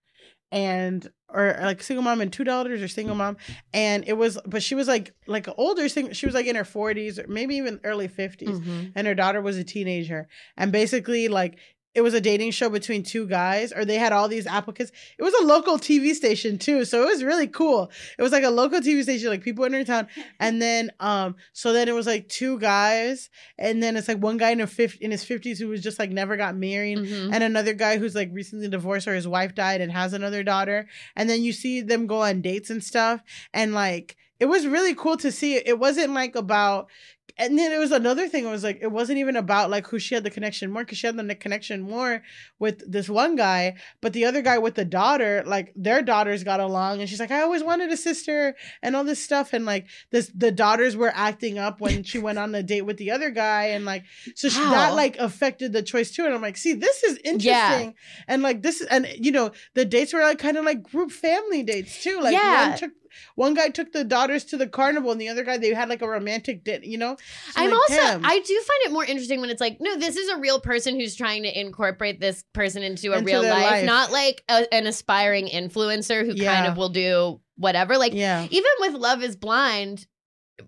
[0.51, 3.37] and or like single mom and two daughters or single mom
[3.73, 6.63] and it was but she was like like an older she was like in her
[6.63, 8.91] 40s or maybe even early 50s Mhm.
[8.95, 11.57] and her daughter was a teenager and basically like
[11.95, 14.91] it was a dating show between two guys or they had all these applicants.
[15.17, 17.91] It was a local tv station too so it was really cool.
[18.17, 20.07] It was like a local tv station like people in her town.
[20.39, 24.37] And then um so then it was like two guys and then it's like one
[24.37, 27.33] guy in, a 50, in his 50s who was just like never got married Mhm.
[27.33, 30.87] and another guy who's like recently divorced or his wife died and has another daughter.
[31.15, 33.21] And then you see them go on dates and stuff
[33.53, 35.55] and like it was really cool to see.
[35.57, 36.87] It wasn't like about
[37.37, 38.45] and then it was another thing.
[38.45, 40.97] It was like it wasn't even about like who she had the connection more because
[40.97, 42.21] she had the connection more
[42.59, 46.59] with this one guy, but the other guy with the daughter, like their daughters got
[46.59, 49.87] along, and she's like, I always wanted a sister and all this stuff, and like
[50.11, 53.29] this the daughters were acting up when she went on a date with the other
[53.29, 54.03] guy, and like
[54.35, 56.25] so she, that like affected the choice too.
[56.25, 58.23] And I'm like, see, this is interesting, Yeah.
[58.27, 61.11] and like this is and you know the dates were like kind of like group
[61.11, 62.19] family dates too.
[62.21, 62.69] Like Yeah.
[62.69, 62.91] one took
[63.35, 66.01] one guy took the daughters to the carnival, and the other guy they had like
[66.01, 67.17] a romantic date, you know.
[67.51, 68.25] So, I'm like, also damn.
[68.25, 70.99] I do find it more interesting when it's like, no, this is a real person
[70.99, 73.85] who's trying to incorporate this person into a Into real life, life.
[73.85, 77.97] not like a, an aspiring influencer who kind of will do whatever.
[77.97, 78.47] Like yeah.
[78.49, 80.05] even with Love is Blind,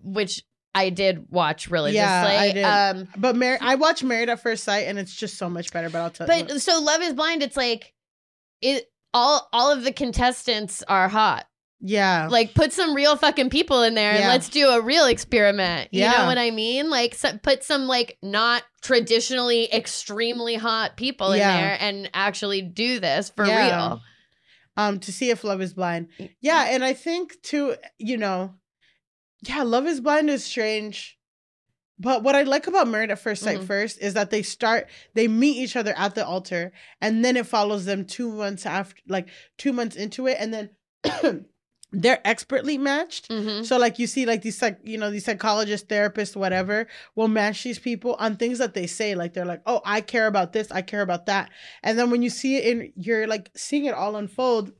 [0.02, 0.42] which
[0.74, 1.98] I did watch religiously.
[2.00, 2.64] Yeah, I did.
[2.64, 5.90] Um But Mar- I watched Married at First Sight, and it's just so much better.
[5.90, 6.44] But I'll tell you.
[6.44, 7.92] but so Love is Blind, it's like
[8.60, 11.46] it all all of the contestants are hot.
[11.84, 14.28] Yeah, Like put some real fucking people in there and Yeah.
[14.28, 15.88] let's do a real experiment.
[15.92, 16.12] You Yeah.
[16.12, 16.88] know what I mean?
[16.88, 21.50] Like so, put some like not traditionally extremely hot people Yeah.
[21.54, 24.00] in there and actually do this for real.
[24.76, 26.08] um, to see if Love is Blind.
[26.40, 28.54] Yeah, and I think too, you know,
[29.42, 31.18] yeah, Love is Blind is strange.
[31.98, 33.66] But what I like about Married at 1st Sight Mhm.
[33.66, 37.46] first is that they start, they meet each other at the altar, and then it
[37.46, 40.70] follows them two months after, like two months into it, and then
[41.92, 43.28] they're expertly matched.
[43.28, 43.64] Mhm.
[43.66, 47.62] So like you see like these psych you know these psychologists, therapists, whatever will match
[47.62, 49.14] these people on things that they say.
[49.14, 51.50] Like they're like, oh, I care about this, I care about that,
[51.82, 54.72] and then when you see it in, you're like seeing it all unfold.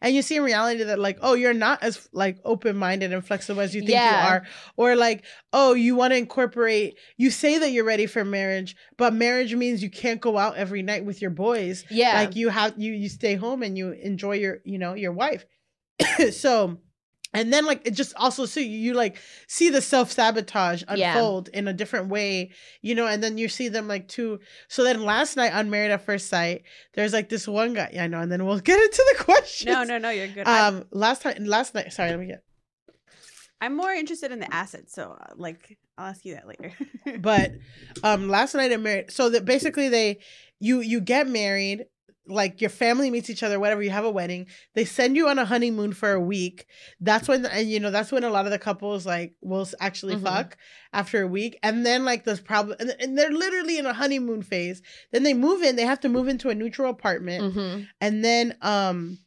[0.00, 3.24] And you see in reality that like, oh, you're not as like open minded and
[3.24, 4.22] flexible as you think Yeah.
[4.22, 4.42] you are,
[4.76, 6.96] or like, oh, you want to incorporate.
[7.18, 10.82] You say that you're ready for marriage, but marriage means you can't go out every
[10.82, 12.14] night with your boys Yeah.
[12.14, 15.44] like you have you you stay home and you enjoy your you know your wife
[16.32, 16.78] so
[17.34, 21.16] and then like it just also so you, you like see the self-sabotage Yeah.
[21.16, 22.50] unfold in a different way
[22.82, 25.90] you know and then you see them like too so then last night on married
[25.90, 26.62] at first sight
[26.94, 29.72] there's like this one guy yeah, i know and then we'll get into the question
[29.72, 30.46] No, no, no, you're good.
[30.46, 32.42] I'm, um last time last night sorry let me get
[33.58, 36.72] I'm more interested in the assets, so uh, like I'll ask you that later.
[37.20, 37.52] but
[38.04, 40.18] um last night at married so that basically they
[40.60, 41.86] you you get married
[42.28, 45.38] like your family meets each other whatever you have a wedding they send you on
[45.38, 46.66] a honeymoon for a week.
[47.00, 50.16] That's when and you know that's when a lot of the couples like will actually
[50.16, 50.22] Mhm.
[50.24, 50.56] fuck
[50.92, 51.58] after a week.
[51.62, 54.82] And then like there's problem and, and they're literally in a honeymoon phase.
[55.12, 57.54] Then they move in they have to move into a neutral apartment.
[57.54, 57.86] Mhm.
[58.00, 59.18] and then um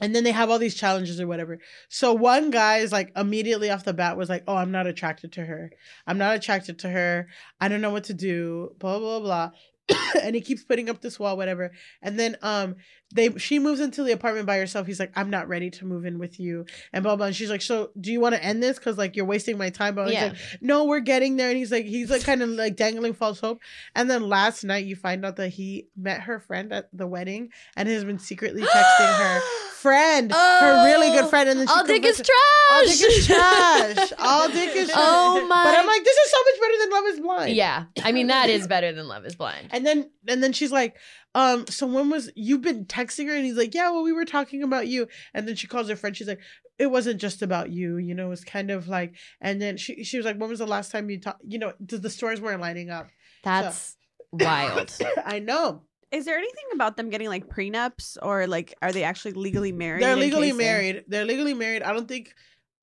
[0.00, 1.58] and then they have all these challenges or whatever.
[1.88, 5.32] So one guy is like immediately off the bat was like oh i'm not attracted
[5.32, 5.70] to her.
[6.06, 7.28] I'm not attracted to her.
[7.60, 8.74] I don't know what to do.
[8.78, 9.50] Blah blah blah
[10.22, 11.70] and he keeps putting up this wall whatever
[12.02, 12.74] and then um
[13.14, 16.04] they she moves into the apartment by herself he's like i'm not ready to move
[16.06, 18.62] in with you and blah blah and she's like so do you want to end
[18.62, 20.30] this because like you're wasting my time but Yeah.
[20.30, 23.12] he's like no we're getting there and he's like he's like kind of like dangling
[23.12, 23.60] false hope
[23.94, 27.50] and then last night you find out that he met her friend at the wedding
[27.76, 29.40] and has been secretly texting her
[29.84, 32.70] friend, her really good Oh, friend, and then she All dick is converts- trash.
[32.70, 33.26] All dick is
[34.06, 34.12] trash.
[34.18, 34.98] All dick is trash.
[34.98, 35.62] Oh my.
[35.62, 37.54] But I'm like, this is so much better than Love Is Blind.
[37.56, 37.84] yeah.
[38.02, 39.68] I mean, that is better than Love is Blind.
[39.74, 40.96] And then and then she's like,
[41.34, 43.34] um, so when was you've been texting her?
[43.34, 45.08] And he's like, Yeah, well, we were talking about you.
[45.34, 46.16] And then she calls her friend.
[46.16, 46.40] She's like,
[46.78, 50.04] It wasn't just about you, you know, it was kind of like and then she
[50.04, 51.42] she was like, When was the last time you talked?
[51.46, 53.08] You know, the, the stories weren't lining up.
[53.42, 53.96] That's
[54.32, 54.96] wild.
[55.26, 55.82] I know.
[56.12, 60.02] Is there anything about them getting like prenups or like are they actually legally married?
[60.04, 61.04] They're legally case they- married.
[61.08, 61.82] They're legally married.
[61.82, 62.32] I don't think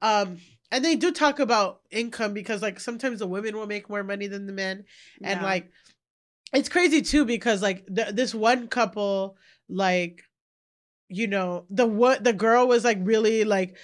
[0.01, 0.39] um
[0.73, 4.27] and they do talk about income because like sometimes the women will make more money
[4.27, 4.83] than the men.
[5.23, 5.45] and Yeah.
[5.45, 5.71] like
[6.53, 9.37] it's crazy too because like th- this one couple
[9.69, 10.23] like
[11.07, 13.77] you know the what the girl was like really like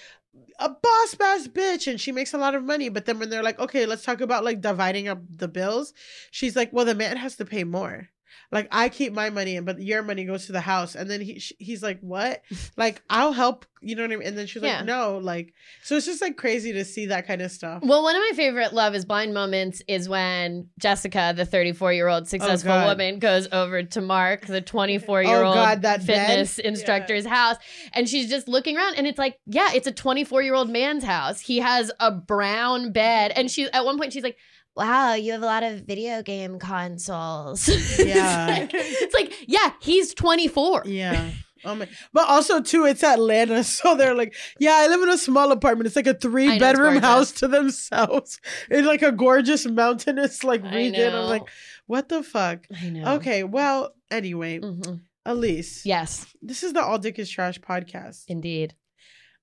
[0.58, 3.42] a boss bass bitch and she makes a lot of money but then when they're
[3.42, 5.92] like okay let's talk about like dividing up the bills
[6.30, 8.08] she's like well the man has to pay more
[8.52, 11.20] like i keep my money in but your money goes to the house and then
[11.20, 12.42] he he's like what
[12.76, 14.78] like i'll help you know what i mean and then she's Yeah.
[14.78, 18.02] like no like so it's just like crazy to see that kind of stuff Well,
[18.02, 22.26] one of my favorite Love is Blind moments is when Jessica, the 34 year old
[22.28, 22.88] successful God.
[22.88, 27.56] woman, goes over to Mark, the 24 year Oh, old fitness instructor's house.
[27.92, 31.04] And she's just looking around, and it's like, yeah, it's a 24 year old man's
[31.04, 31.40] house.
[31.40, 33.32] He has a brown bed.
[33.36, 34.36] And she, at one point, she's like,
[34.78, 37.68] Wow, you have a lot of video game consoles.
[37.98, 38.58] Yeah.
[38.62, 40.84] it's, like, it's like, yeah, he's 24.
[40.86, 41.30] Yeah.
[41.64, 41.88] Oh my!
[42.12, 45.88] But also too, it's Atlanta, so they're like, yeah, I live in a small apartment.
[45.88, 48.38] It's like a three it's bedroom house to themselves
[48.70, 51.12] in like a gorgeous mountainous like region.
[51.12, 51.42] I'm like,
[51.86, 52.64] what the fuck?
[52.80, 53.14] I know.
[53.16, 55.00] Okay, well, anyway, Mhm.
[55.26, 58.22] Elise, Yes, this is the All Dick is Trash podcast.
[58.28, 58.74] indeed.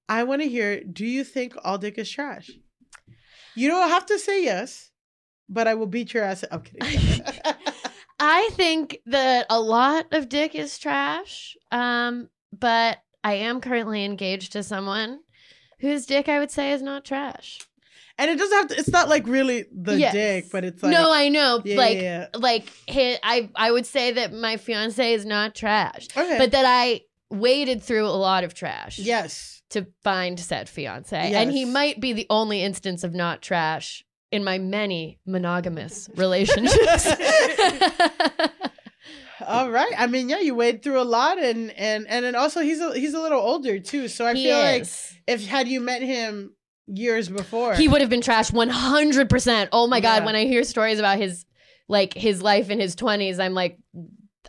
[0.08, 0.82] I want to hear.
[0.86, 2.50] Do you think all dick is trash?
[3.56, 4.90] You don't have to say yes.
[5.50, 6.44] But I will beat your ass.
[6.52, 7.22] I'm kidding.
[8.20, 11.58] I think that a lot of dick is trash.
[11.72, 15.20] Um, but I am currently engaged to someone
[15.80, 17.60] whose dick I would say is not trash.
[18.18, 18.76] and it doesn't have to.
[18.78, 20.14] It's not like really the Yes.
[20.14, 21.62] dick, but it's like no, I know.
[21.66, 26.38] yeah, like, yeah, like I, I would say that my fiance is not trash, okay,
[26.38, 29.00] but that I waded through a lot of trash.
[29.00, 31.18] yes, to find said fiance.
[31.34, 34.06] And he might be the only instance of not trash
[34.36, 37.08] in my many monogamous relationships.
[39.48, 39.94] all right.
[39.98, 42.94] I mean, yeah, you wade through a lot, and and and then also he's a,
[42.94, 44.08] he's a little older too.
[44.08, 44.86] So I he feel like
[45.28, 46.56] if had you met him
[46.88, 49.70] years before, He would have been trashed 100%.
[49.72, 50.18] Oh my God.
[50.18, 50.26] Yeah.
[50.26, 51.46] When I hear stories about his,
[51.88, 53.80] like, his life in his 20s, I'm like,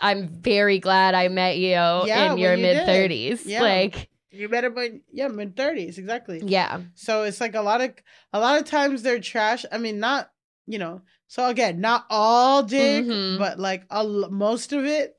[0.01, 3.43] I'm very glad I met you Yeah, in your when you mid 30s.
[3.47, 3.63] Yeah.
[3.63, 6.41] Like, you him when yeah mid thirties exactly.
[6.45, 6.81] yeah.
[6.95, 7.93] So it's like a lot of
[8.33, 9.65] a lot of times they're trash.
[9.73, 10.31] I mean, not
[10.67, 11.03] you know.
[11.29, 13.39] So again, not all dick, Mhm.
[13.39, 15.15] but like a, most of it,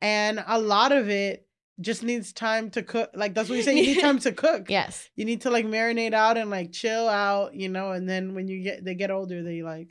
[0.00, 1.46] and a lot of it
[1.80, 3.10] just needs time to cook.
[3.14, 3.74] Like that's what you say.
[3.76, 4.68] You need time to cook.
[4.70, 5.08] Yes.
[5.16, 7.92] You need to like marinate out and like chill out, you know.
[7.92, 9.88] And then when you get they get older, they like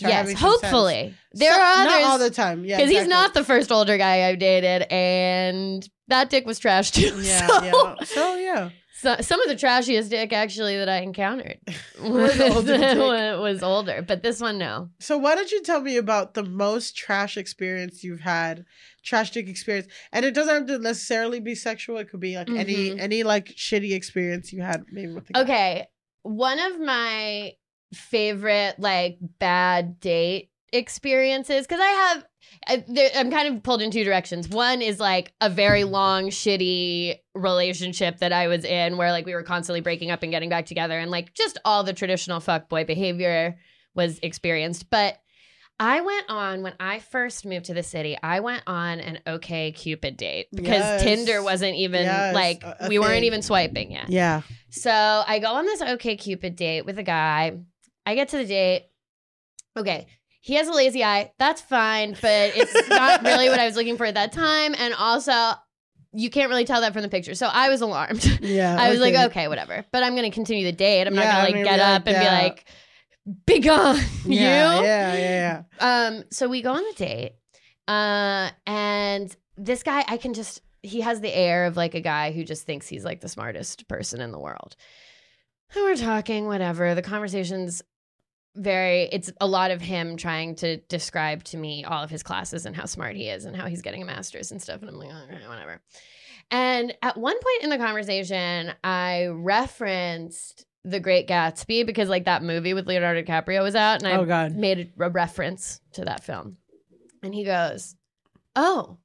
[0.00, 0.12] Yes.
[0.12, 0.62] having some sense.
[0.62, 1.14] Hopefully.
[1.32, 1.92] There So- are others.
[1.92, 2.64] not all the time.
[2.64, 6.90] Yeah, because he's not the first older guy I've dated, and that dick was trash
[6.90, 7.12] too.
[7.20, 7.94] Yeah, so, yeah.
[8.04, 8.70] So yeah.
[9.00, 11.58] so- some of the trashiest dick actually that I encountered
[12.00, 12.78] Was older
[13.40, 14.88] was older, but this one no.
[15.00, 18.64] So why don't you tell me about the most trash experience you've had,
[19.04, 21.98] trash dick experience, and it doesn't have to necessarily be sexual.
[21.98, 23.00] It could be like any Mhm.
[23.00, 25.40] any like shitty experience you had maybe with the guy.
[25.42, 25.86] Okay,
[26.22, 27.52] one of my
[27.92, 32.24] favorite like bad date experiences because I have.
[32.68, 32.84] I,
[33.16, 34.48] i'm kind of pulled in two directions.
[34.48, 39.34] One is like a very long, shitty relationship that I was in where like we
[39.34, 42.86] were constantly breaking up and getting back together, and like just all the traditional fuckboy
[42.86, 43.56] behavior
[43.94, 44.90] was experienced.
[44.90, 45.18] But
[45.80, 48.16] I went on when I first moved to the city.
[48.22, 51.02] I went on an OK Cupid date because Yes.
[51.02, 53.24] Tinder wasn't even Yes, like a- a we weren't thing.
[53.24, 54.08] even swiping yet.
[54.10, 54.42] Yeah.
[54.70, 57.52] So I go on this OK Cupid date with a guy.
[58.06, 58.88] I get to the date.
[59.76, 60.06] Okay.
[60.40, 61.32] He has a lazy eye.
[61.38, 64.74] That's fine, but it's not really what I was looking for at that time.
[64.76, 65.32] And also,
[66.12, 67.34] you can't really tell that from the picture.
[67.34, 68.24] So I was alarmed.
[68.42, 68.76] Yeah.
[68.78, 69.84] I was like, okay, whatever.
[69.92, 71.06] But I'm going to continue the date.
[71.06, 72.40] I'm Yeah, not going to like get like, up and yeah.
[72.40, 72.64] be like,
[73.46, 73.96] be gone,
[74.26, 74.84] Yeah, you.
[74.84, 77.34] yeah, yeah, Um, so we go on the date,
[77.86, 82.32] uh, and this guy, I can just, he has the air of like a guy
[82.32, 84.74] who just thinks he's like the smartest person in the world.
[85.74, 86.96] And we're talking, whatever.
[86.96, 87.80] The conversation's
[88.54, 92.66] very, it's a lot of him trying to describe to me all of his classes
[92.66, 94.80] and how smart he is and how he's getting a master's and stuff.
[94.82, 95.80] And I'm like, "Okay, whatever.
[96.50, 102.42] And at one point in the conversation, I referenced The Great Gatsby because like that
[102.42, 104.24] movie with Leonardo DiCaprio was out, and I Oh
[104.54, 106.58] made a, a reference to that film.
[107.22, 107.96] And he goes,
[108.54, 108.98] Oh,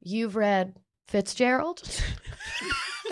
[0.00, 0.78] you've read
[1.08, 1.82] Fitzgerald?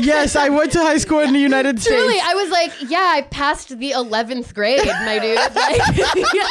[0.00, 1.94] yes, I went to high school in the United States.
[1.96, 5.38] Truly, I was like, yeah, I passed the 11th grade, my dude.
[5.54, 6.48] Like, yeah,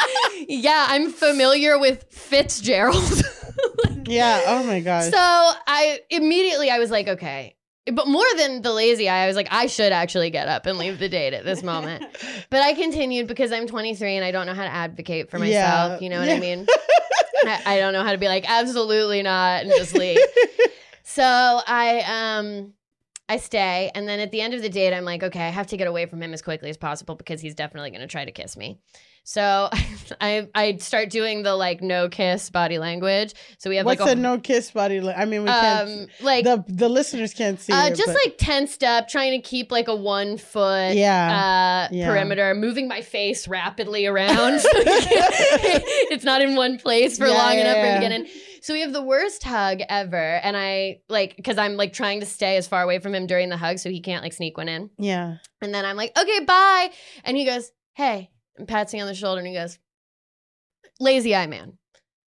[0.47, 3.21] yeah, I'm familiar with Fitzgerald.
[4.05, 4.41] yeah.
[4.47, 5.03] Oh my god.
[5.11, 7.55] so I immediately I was like, okay.
[7.91, 10.77] But more than the lazy eye, I was like, I should actually get up and
[10.77, 12.05] leave the date at this moment.
[12.51, 15.93] But I continued because I'm 23 and I don't know how to advocate for myself.
[15.93, 15.99] Yeah.
[15.99, 16.35] You know what Yeah.
[16.35, 16.67] I mean?
[17.65, 20.19] I, I don't know how to be like, absolutely not, and just leave.
[21.03, 22.73] so I um
[23.31, 25.67] I stay, and then at the end of the date, I'm like, okay, I have
[25.67, 28.25] to get away from him as quickly as possible because he's definitely going to try
[28.25, 28.79] to kiss me.
[29.23, 29.69] So
[30.21, 33.33] I I start doing the like no kiss body language.
[33.59, 34.99] So we have What's like a a no kiss body?
[34.99, 35.89] I mean, we can't.
[35.89, 37.71] um like the the listeners can't see.
[37.71, 41.87] uh, it, just but- like tensed up, trying to keep like a one foot Yeah.
[41.89, 42.07] uh, Yeah.
[42.09, 44.61] perimeter, moving my face rapidly around.
[44.65, 48.27] it's not in one place for Yeah, long enough for him to get in.
[48.61, 52.27] So we have the worst hug ever, and I like because I'm like trying to
[52.27, 54.69] stay as far away from him during the hug so he can't like sneak one
[54.69, 54.91] in.
[54.97, 55.37] yeah.
[55.61, 56.91] And then I'm like, okay, bye.
[57.23, 59.79] And he goes, hey, and pats me on the shoulder and he goes,
[60.99, 61.77] lazy eye man.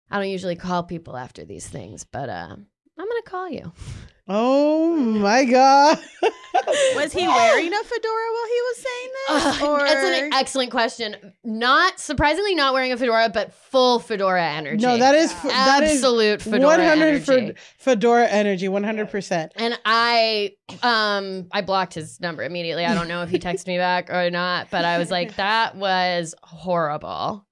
[0.10, 2.66] I don't usually call people after these things, but uh, I'm
[2.98, 3.72] gonna call you.
[4.28, 6.00] Oh my god.
[6.96, 9.30] Was he wearing a fedora while he was saying this?
[9.30, 11.34] Ugh, or That's an excellent question.
[11.44, 14.84] Not surprisingly, not wearing a fedora, but full fedora energy.
[14.84, 17.54] No, that is f- that is absolute fedora one hundred energy.
[17.78, 18.68] fedora energy.
[18.68, 19.52] One hundred percent.
[19.58, 22.86] and I, um, I blocked his number immediately.
[22.86, 25.76] I don't know if he texted me back or not, but I was like, that
[25.76, 27.46] was horrible.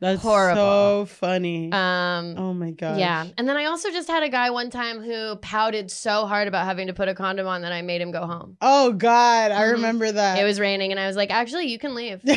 [0.00, 0.56] That's Horrible.
[0.56, 1.70] so funny.
[1.72, 2.98] Um, oh my god.
[2.98, 3.26] yeah.
[3.36, 6.64] And then I also just had a guy one time who pouted so hard about
[6.64, 8.56] having to put a condom on that I made him go home.
[8.62, 9.72] Oh god, I Mhm.
[9.72, 10.38] remember that.
[10.38, 12.22] It was raining, and I was like, actually, you can leave.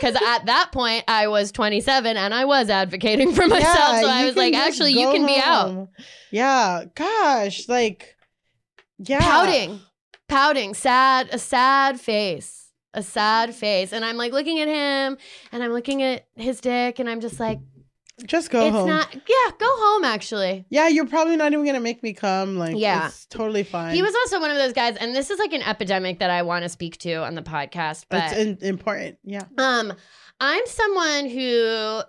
[0.00, 3.74] Because at that point, I was 27 and I was advocating for myself.
[3.76, 5.88] Yeah, so I was like, actually, you can be out.
[6.30, 6.84] Yeah.
[6.94, 8.16] Gosh, like
[8.96, 9.20] yeah.
[9.20, 9.78] Pouting,
[10.26, 12.59] pouting, sad, a sad face,
[12.94, 13.92] a sad face.
[13.92, 15.16] And I'm like looking at him
[15.52, 17.60] and I'm looking at his dick and I'm just like,
[18.26, 18.88] Just go it's home.
[18.88, 20.66] not, yeah, go home actually.
[20.70, 22.58] yeah, you're probably not even gonna make me come.
[22.58, 23.06] Like, Yeah.
[23.06, 23.94] it's totally fine.
[23.94, 26.42] He was also one of those guys, and this is like an epidemic that I
[26.42, 28.06] want to speak to on the podcast.
[28.10, 29.18] But It's in- important.
[29.24, 29.44] Yeah.
[29.56, 29.92] Um,
[30.40, 32.00] I'm someone who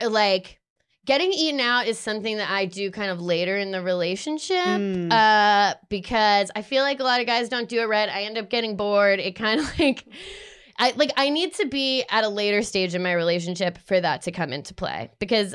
[0.00, 0.58] like
[1.04, 4.56] getting eaten out is something that I do kind of later in the relationship.
[4.64, 5.12] Mm.
[5.12, 8.08] Uh, because I feel like a lot of guys don't do it right.
[8.08, 9.18] I end up getting bored.
[9.20, 10.04] It kind of like
[10.78, 14.22] I like I need to be at a later stage in my relationship for that
[14.22, 15.54] to come into play because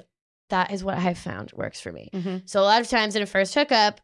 [0.49, 2.09] that is what I have found works for me.
[2.13, 2.49] Mhm.
[2.49, 3.99] So a lot of times in a first hookup,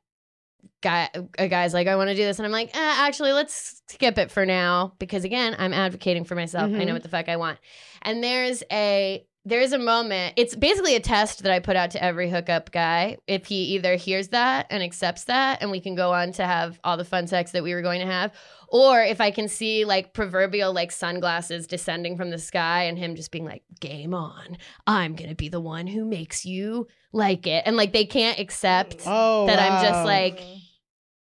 [0.81, 3.81] guy a guy's like, I want to do this, and I'm like, eh, actually, let's
[3.89, 6.65] skip it for now because again, I'm advocating for myself.
[6.65, 6.93] I know Mhm.
[6.93, 7.59] what the fuck I want.
[8.01, 10.35] And there's a there's a moment.
[10.37, 13.17] It's basically a test that I put out to every hookup guy.
[13.27, 16.79] If he either hears that and accepts that, and we can go on to have
[16.83, 18.33] all the fun sex that we were going to have,
[18.69, 23.15] or if I can see like proverbial like sunglasses descending from the sky and him
[23.15, 24.57] just being like, "Game on!
[24.87, 29.03] I'm gonna be the one who makes you like it," and like they can't accept
[29.05, 30.39] Oh, that I'm just like,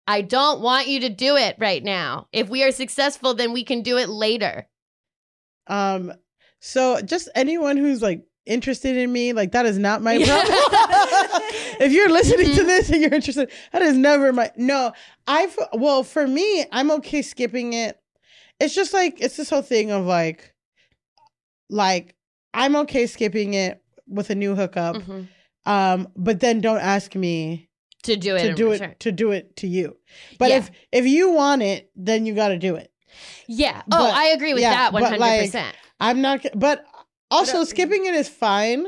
[0.05, 2.27] I don't want you to do it right now.
[2.33, 4.67] If we are successful, then we can do it later.
[5.67, 6.11] Um,
[6.59, 10.57] so just anyone who's like interested in me, like that is not my problem.
[11.79, 12.65] if you're listening to Mhm.
[12.65, 14.91] this and you're interested, that is never my no.
[15.27, 17.99] I've well for me, I'm okay skipping it.
[18.59, 20.53] It's just like it's this whole thing of like,
[21.69, 22.15] like
[22.53, 24.95] I'm okay skipping it with a new hookup.
[24.97, 25.27] Mhm.
[25.65, 27.69] Um, but then don't ask me
[28.03, 28.41] To do it.
[28.47, 28.89] to do return.
[28.91, 29.97] it to do it to you.
[30.39, 30.57] But Yeah.
[30.57, 32.91] if if you want it, then you got to do it.
[33.47, 33.81] Yeah.
[33.87, 35.19] But- oh, I agree with yeah, that 100%.
[35.19, 36.85] like, I'm not, but
[37.31, 38.87] also uh, skipping it is fine.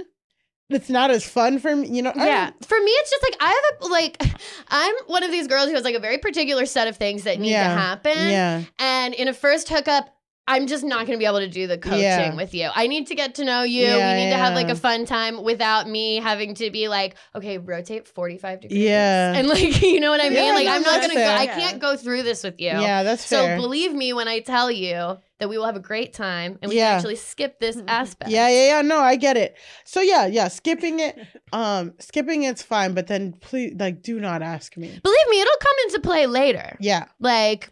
[0.69, 2.13] It's not as fun for me, you know.
[2.15, 2.51] Yeah.
[2.51, 3.49] don't- For me, it's just like I
[3.81, 4.23] have a, like,
[4.69, 7.39] I'm one of these girls who has like a very particular set of things that
[7.39, 7.67] need Yeah.
[7.67, 8.13] to happen.
[8.29, 10.15] yeah, And in a first hookup,
[10.53, 12.35] I'm just not going to be able to do the coaching Yeah.
[12.35, 12.69] with you.
[12.73, 13.83] I need to get to know you.
[13.83, 17.15] Yeah, we need to have like a fun time without me having to be like,
[17.35, 18.79] okay, rotate 45 degrees.
[18.79, 19.33] Yeah.
[19.33, 20.33] And like, you know what I mean?
[20.45, 21.25] Yeah, like, I'm not going to go.
[21.25, 22.67] I can't go through this with you.
[22.67, 23.57] yeah, that's So fair.
[23.57, 26.75] believe me when I tell you that we will have a great time and we
[26.77, 26.89] Yeah.
[26.89, 28.29] can actually skip this aspect.
[28.29, 28.81] yeah, yeah, yeah.
[28.81, 29.57] No, I get it.
[29.85, 31.17] So yeah, yeah, skipping it,
[31.53, 34.87] um, skipping it's fine, but then please, like, do not ask me.
[35.01, 36.77] Believe me, it'll come into play later.
[36.79, 37.71] Yeah, Like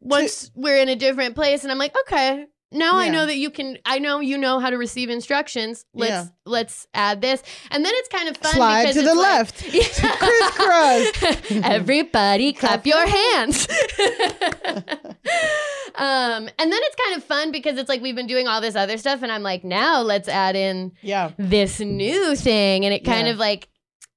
[0.00, 3.50] once we're in a different place and I'm like, okay, now I know that you
[3.50, 5.84] can I know you know how to receive instructions.
[5.92, 6.24] Let's Yeah.
[6.46, 7.42] let's add this.
[7.72, 9.64] And then it's kind of fun slide because to the like- left.
[10.20, 11.50] Crisscross.
[11.64, 13.66] Everybody clap Clap your hands.
[15.96, 18.76] um and then it's kind of fun because it's like we've been doing all this
[18.76, 23.04] other stuff and I'm like, now let's add in Yeah, this new thing and it
[23.04, 23.32] kind Yeah.
[23.32, 23.68] of like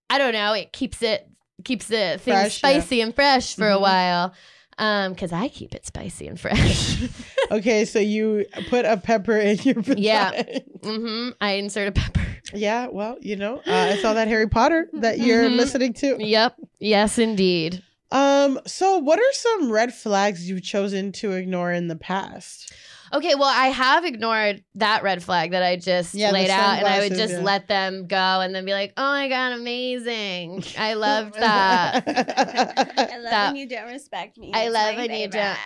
[0.10, 1.28] i don't know it keeps it
[1.64, 2.70] keeps the thing Fresh, yeah.
[2.80, 3.82] spicy and fresh for a Mhm.
[3.82, 4.34] while
[4.78, 7.02] um because i keep it spicy and fresh
[7.52, 7.86] okay.
[7.86, 10.32] So you put a pepper in your Yeah.
[10.44, 10.60] vagina.
[10.84, 12.22] hmm i insert a pepper
[12.54, 12.88] yeah.
[12.92, 15.56] Well, you know, uh, I saw that Harry Potter that you're Mhm.
[15.58, 16.18] listening to.
[16.20, 17.82] yep yes indeed
[18.14, 22.72] Um, so what are some red flags you've chosen to ignore in the past?
[23.12, 26.88] okay well i have ignored that red flag that i just Yeah, laid out and
[26.88, 27.42] i would just yeah.
[27.42, 33.18] let them go and then be like oh my god amazing i loved that I
[33.18, 34.52] love That- when you don't respect me.
[34.52, 35.58] I It's love my when you don't-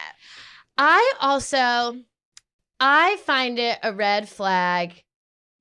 [0.78, 2.02] I also
[2.82, 5.04] I find it a red flag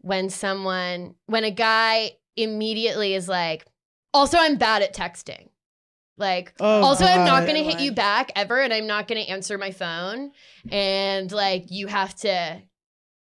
[0.01, 3.65] when someone when a guy immediately is like,
[4.13, 5.51] also I'm bad at texting.
[6.19, 9.59] Like Oh, also I'm not gonna hit you back ever and I'm not gonna answer
[9.59, 10.33] my phone.
[10.71, 12.63] And like you have to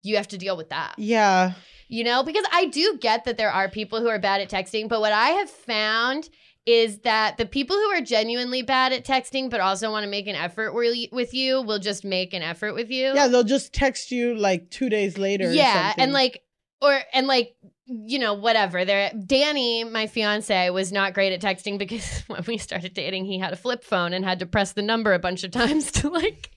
[0.03, 1.53] you have to deal with that Yeah.
[1.87, 4.87] you know because i do get that there are people who are bad at texting
[4.87, 6.29] but what i have found
[6.67, 10.27] is that the people who are genuinely bad at texting but also want to make
[10.27, 14.11] an effort with you will just make an effort with you Yeah, they'll just text
[14.11, 15.51] you like two days later.
[15.51, 16.43] yeah and like
[16.81, 17.55] or and like
[17.87, 22.57] you know whatever there danny my fiance was not great at texting because when we
[22.57, 25.43] started dating he had a flip phone and had to press the number a bunch
[25.43, 26.49] of times to like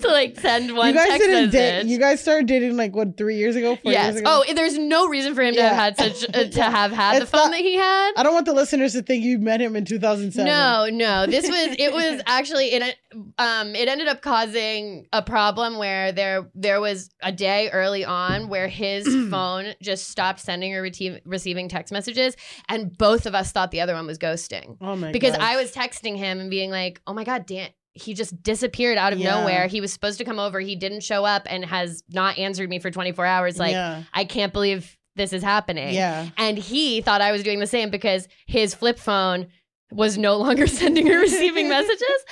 [0.00, 1.86] to like send one you guys text didn't message date.
[1.86, 4.12] You guys started dating like what three years ago, four yes.
[4.12, 4.42] years ago.
[4.48, 7.22] Oh, there's no reason for him to have had such uh, to have had the
[7.22, 8.12] It's phone not- that he had.
[8.16, 10.46] I don't want the listeners to think you met him in 2007.
[10.46, 11.26] No, no.
[11.26, 12.92] This was it was actually in a
[13.38, 18.48] um, it ended up causing a problem where there there was a day early on
[18.48, 22.36] where his phone just stopped sending or rete- receiving text messages,
[22.68, 25.40] and both of us thought the other one was ghosting Oh my because gosh.
[25.42, 29.12] I was texting him and being like, "Oh my god, Dan." He just disappeared out
[29.12, 29.40] of Yeah.
[29.40, 29.66] nowhere.
[29.66, 30.60] He was supposed to come over.
[30.60, 33.58] He didn't show up and has not answered me for 24 hours.
[33.58, 34.04] Like, yeah.
[34.14, 35.92] I can't believe this is happening.
[35.92, 36.28] Yeah.
[36.38, 39.48] And he thought I was doing the same because his flip phone
[39.92, 42.24] was no longer sending or receiving messages.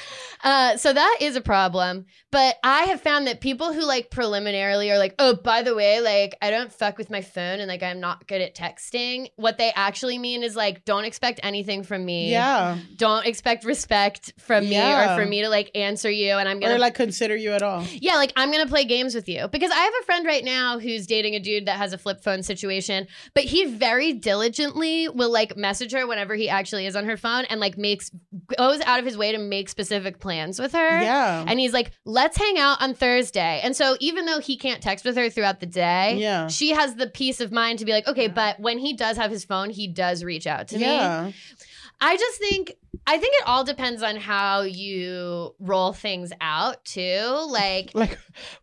[0.44, 2.06] Uh, so that is a problem.
[2.30, 6.00] But I have found that people who like preliminarily are like, oh, by the way,
[6.00, 9.30] like I don't fuck with my phone and like I'm not good at texting.
[9.36, 12.30] What they actually mean is like, don't expect anything from me.
[12.30, 12.78] Yeah.
[12.96, 16.34] Don't expect respect from me or for me to like answer you.
[16.34, 17.84] And I'm gonna Or like consider you at all.
[17.94, 20.78] yeah, like I'm gonna play games with you because I have a friend right now
[20.78, 25.32] who's dating a dude that has a flip phone situation, but he very diligently will
[25.32, 28.10] like message her whenever he actually is on her phone and like makes
[28.56, 31.02] goes out of his way to make specific plans with her.
[31.02, 31.44] Yeah.
[31.46, 33.60] And he's like, let's hang out on Thursday.
[33.62, 36.48] And so even though he can't text with her throughout the day, Yeah.
[36.48, 39.30] she has the peace of mind to be like, okay, but when he does have
[39.30, 41.34] his phone, he does reach out to me.
[42.00, 42.74] I just think
[43.06, 47.46] I think it all depends on how you roll things out too.
[47.48, 48.18] Like Like,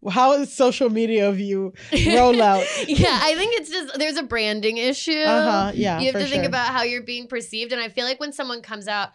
[0.10, 1.74] how is social media of you
[2.08, 2.66] roll out?
[2.88, 5.12] yeah, I think it's just there's a branding issue.
[5.12, 5.72] Uh huh.
[5.76, 6.00] Yeah.
[6.00, 6.46] you have to think sure.
[6.46, 9.10] about how you're being perceived, and I feel like when someone comes out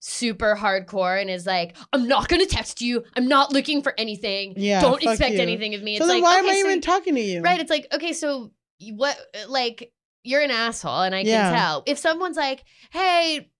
[0.00, 3.04] super hardcore and is like, "I'm not going to text you.
[3.16, 4.54] I'm not looking for anything.
[4.56, 5.40] Yeah, Don't expect you.
[5.40, 7.20] anything of me." It's So then like, why okay, am I so even talking to
[7.20, 7.42] you?
[7.42, 7.60] Right.
[7.60, 8.52] It's like, okay, so
[8.92, 9.92] what, like,
[10.22, 11.50] you're an asshole, and I Yeah.
[11.50, 11.82] can tell.
[11.86, 13.50] If someone's like, hey,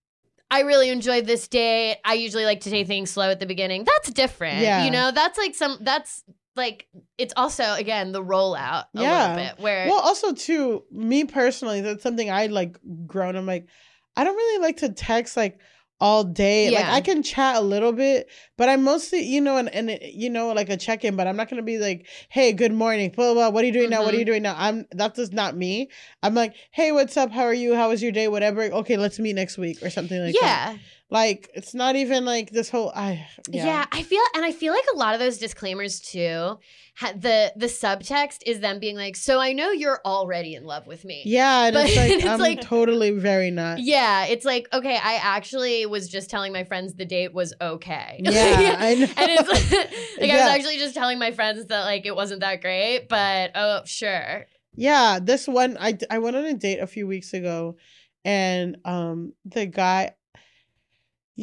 [0.51, 3.83] I really enjoyed this date, I usually like to take things slow at the beginning,
[3.83, 4.59] that's different.
[4.61, 4.83] Yeah.
[4.83, 6.23] You know, that's like some, that's
[6.55, 6.87] like,
[7.17, 9.35] it's also, again, the rollout a Yeah.
[9.35, 13.35] little bit where, Well, also too, me personally, that's something I like grown.
[13.35, 13.67] I'm like,
[14.15, 15.59] I don't really like to text like
[15.99, 16.71] all day.
[16.71, 19.97] Like I can chat a little bit, but I'm mostly, you know, and, and uh,
[20.01, 21.15] you know, like a check in.
[21.15, 23.33] But I'm not gonna be like, hey, good morning, blah blah.
[23.33, 23.49] blah.
[23.49, 23.99] What are you doing now?
[24.03, 24.19] What are mm-hmm.
[24.19, 24.55] you doing now?
[24.57, 25.89] I'm that's just not me.
[26.23, 27.31] I'm like, hey, what's up?
[27.31, 27.75] How are you?
[27.75, 28.27] How was your day?
[28.27, 28.63] Whatever.
[28.63, 30.73] Okay, let's meet next week or something like that.
[30.73, 30.77] yeah.
[31.11, 32.91] Like it's not even like this whole.
[32.95, 33.65] I yeah.
[33.65, 33.85] yeah.
[33.91, 36.59] I feel, and I feel like a lot of those disclaimers too,
[36.97, 40.85] ha- the the subtext is them being like, "So I know you're already in love
[40.85, 43.79] with me." Yeah, and it's But like it's I'm like- totally very not.
[43.79, 44.97] Yeah, it's like okay.
[44.97, 48.19] I actually was just telling my friends the date was okay.
[48.23, 49.05] Yeah, I know.
[49.05, 49.89] and it's like,
[50.21, 53.49] like I was actually just telling my friends that like it wasn't that great, but
[53.55, 54.45] oh sure.
[54.75, 57.77] Yeah, this one I I went on a date a few weeks ago,
[58.23, 60.11] and um the guy,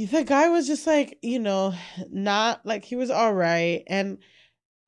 [0.05, 1.73] the guy was just like you know
[2.11, 4.19] not like he was all right, and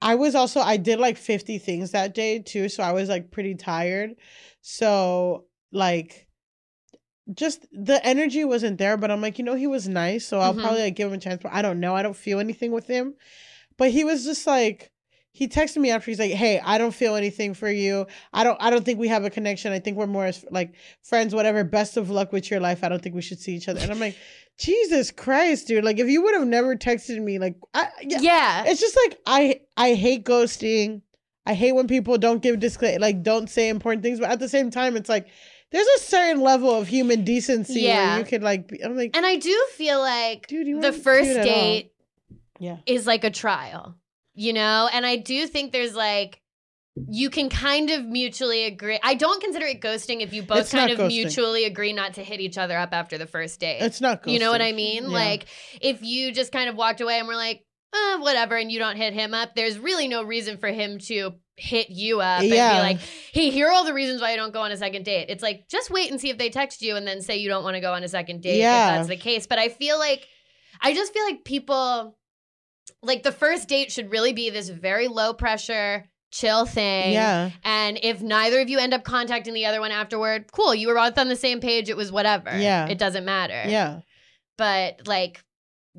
[0.02, 3.30] I was also I did like fifty things that day too, so I was like
[3.30, 4.10] pretty tired,
[4.60, 6.26] so like.
[7.34, 10.54] Just the energy wasn't there, but I'm like, you know, he was nice, so I'll
[10.54, 10.60] Mhm.
[10.62, 11.42] probably like give him a chance.
[11.42, 13.16] But I don't know, I don't feel anything with him.
[13.76, 14.90] But he was just like,
[15.38, 18.06] he texted me after he's like, "Hey, I don't feel anything for you.
[18.32, 19.72] I don't I don't think we have a connection.
[19.72, 21.62] I think we're more as like friends whatever.
[21.62, 22.82] Best of luck with your life.
[22.82, 24.16] I don't think we should see each other." And I'm like,
[24.58, 25.84] "Jesus Christ, dude.
[25.84, 28.64] Like if you would have never texted me like I yeah, Yeah.
[28.66, 31.02] it's just like I I hate ghosting.
[31.46, 34.48] I hate when people don't give disclaimer like don't say important things, but at the
[34.48, 35.28] same time it's like
[35.70, 38.10] there's a certain level of human decency Yeah.
[38.10, 40.92] where you could like be, I'm like, And I do feel like dude, you the
[40.92, 41.54] first cute at all.
[41.54, 41.92] date
[42.58, 42.76] Yeah.
[42.86, 43.94] is like a trial,
[44.38, 44.88] you know?
[44.92, 46.40] And I do think there's like
[47.08, 48.98] you can kind of mutually agree.
[49.04, 51.08] I don't consider it ghosting if you both It's kind of ghosting.
[51.08, 53.78] mutually agree not to hit each other up after the first date.
[53.82, 54.60] It's not You know what.
[54.60, 55.04] I mean?
[55.04, 55.08] Yeah.
[55.10, 55.46] Like
[55.80, 58.96] if you just kind of walked away and were like, uh, whatever, and you don't
[58.96, 62.56] hit him up, there's really no reason for him to hit you up and be
[62.56, 62.98] like,
[63.32, 65.26] hey, here are all the reasons why I don't go on a second date.
[65.30, 67.62] It's like, just wait and see if they text you and then say you don't
[67.64, 68.88] want to go on a second date Yeah.
[68.90, 69.46] if that's the case.
[69.46, 70.26] But I feel like,
[70.82, 72.17] I just feel like people,
[73.02, 77.12] like the first date should really be this very low pressure, chill thing.
[77.12, 77.50] Yeah.
[77.64, 80.74] And if neither of you end up contacting the other one afterward, cool.
[80.74, 81.88] You were both on the same page.
[81.88, 82.56] It was whatever.
[82.56, 82.86] Yeah.
[82.88, 83.62] It doesn't matter.
[83.66, 84.00] Yeah.
[84.56, 85.44] But like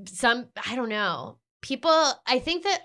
[0.05, 1.37] some I don't know.
[1.61, 1.91] People
[2.25, 2.79] I think that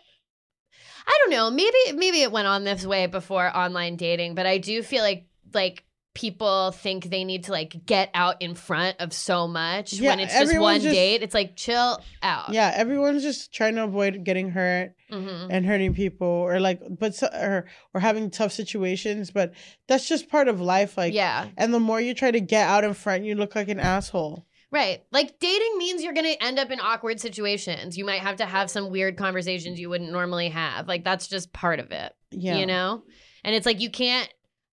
[1.06, 1.50] I don't know.
[1.50, 5.26] Maybe maybe it went on this way before online dating, but I do feel like
[5.52, 5.84] like
[6.14, 10.20] people think they need to like get out in front of so much Yeah, when
[10.20, 11.22] it's just one just- date.
[11.22, 12.52] It's like chill out.
[12.52, 14.94] Yeah, everyone's just trying to avoid getting hurt.
[15.12, 15.46] Mhm.
[15.50, 19.52] and hurting people or like but so, or or having tough situations but
[19.86, 21.48] that's just part of life like yeah.
[21.56, 24.44] and the more you try to get out in front you look like an asshole
[24.72, 25.04] Right.
[25.12, 27.96] Like dating means you're going to end up in awkward situations.
[27.96, 30.88] You might have to have some weird conversations you wouldn't normally have.
[30.88, 32.12] Like that's just part of it.
[32.32, 33.04] yeah You know?
[33.44, 34.28] And it's like you can't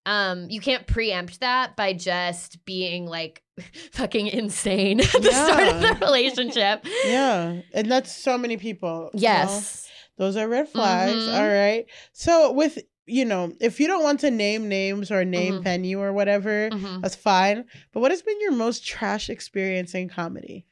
[0.05, 3.43] um you can't preempt that by just being like
[3.93, 6.85] fucking insane at the start of the relationship.
[7.05, 9.09] Yeah, and that's so many people.
[9.13, 9.23] you know?
[9.23, 9.89] Yes.
[10.17, 11.13] those are red flags.
[11.13, 11.33] Mhm.
[11.37, 11.85] all right.
[12.13, 15.63] So with you know, if you don't want to name names or name Mhm.
[15.63, 17.01] venue or whatever, Mhm.
[17.01, 17.65] that's fine.
[17.91, 20.65] But what has been your most trash experience in comedy?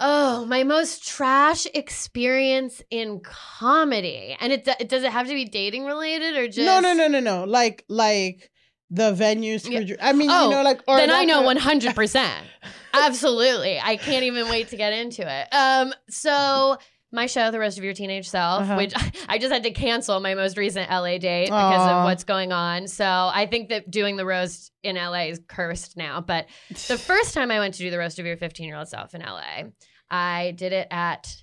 [0.00, 4.36] Oh, my most trash experience in comedy.
[4.40, 7.08] And it, it does it have to be dating related or just No, no, no,
[7.08, 7.44] no, no.
[7.44, 8.50] Like like
[8.90, 9.68] the venues.
[9.68, 9.96] Yeah.
[10.00, 12.46] I mean, Oh, you know, like or then I know one hundred percent.
[12.94, 15.54] Absolutely, I can't even wait to get into it.
[15.54, 16.78] Um, so
[17.12, 18.76] my show, The Roast of Your Teenage Self, Uh-huh.
[18.76, 18.92] which
[19.28, 21.98] I just had to cancel my most recent LA date because Aw.
[22.00, 22.86] of what's going on.
[22.86, 26.20] So I think that doing the roast in LA is cursed now.
[26.20, 26.46] But
[26.88, 29.14] the first time I went to do the roast of your 15 year old self
[29.14, 29.70] in LA,
[30.10, 31.34] I did it at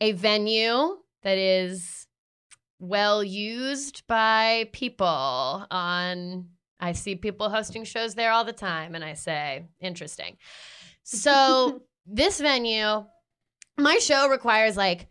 [0.00, 2.06] a venue that is
[2.78, 6.48] well used by people on
[6.78, 10.36] I see people hosting shows there all the time and I say interesting.
[11.04, 13.06] So this venue
[13.78, 15.08] my show requires like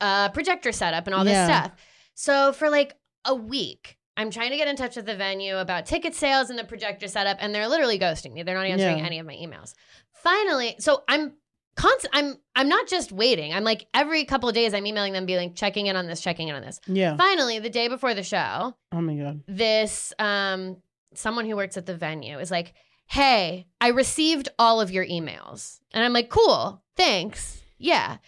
[0.00, 1.46] a projector setup and all this Yeah.
[1.62, 1.72] stuff.
[2.14, 2.94] So for like
[3.24, 6.58] a week I'm trying to get in touch with the venue about ticket sales and
[6.58, 8.42] the projector setup, and they're literally ghosting me.
[8.42, 9.06] They're not answering Yeah.
[9.06, 9.74] any of my emails.
[10.12, 11.34] Finally, so I'm
[11.76, 12.12] constant.
[12.16, 13.54] I'm I'm not just waiting.
[13.54, 16.20] I'm like every couple of days I'm emailing them, being like checking in on this,
[16.20, 16.80] checking in on this.
[16.88, 17.16] Yeah.
[17.16, 19.42] Finally, the day before the show, Oh my god.
[19.46, 20.78] this um
[21.14, 22.74] someone who works at the venue is like,
[23.06, 28.18] "Hey, I received all of your emails," and I'm like, "Cool, thanks, yeah."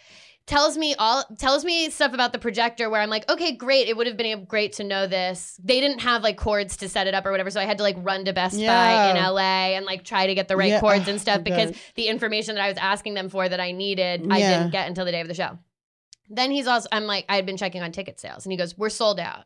[0.47, 3.87] Tells me all tells me stuff about the projector where I'm like, okay, great.
[3.87, 5.61] It would have been great to know this.
[5.63, 7.85] They didn't have like cords to set it up or whatever, so I had to
[7.85, 10.81] like run to Best Buy in LA and like try to get the right Yeah.
[10.81, 14.27] cords and stuff because the information that I was asking them for that I needed,
[14.29, 14.49] I Yeah.
[14.59, 15.57] didn't get until the day of the show.
[16.29, 18.77] Then he's also, I'm like, I had been checking on ticket sales, and he goes,
[18.77, 19.45] "We're sold out,"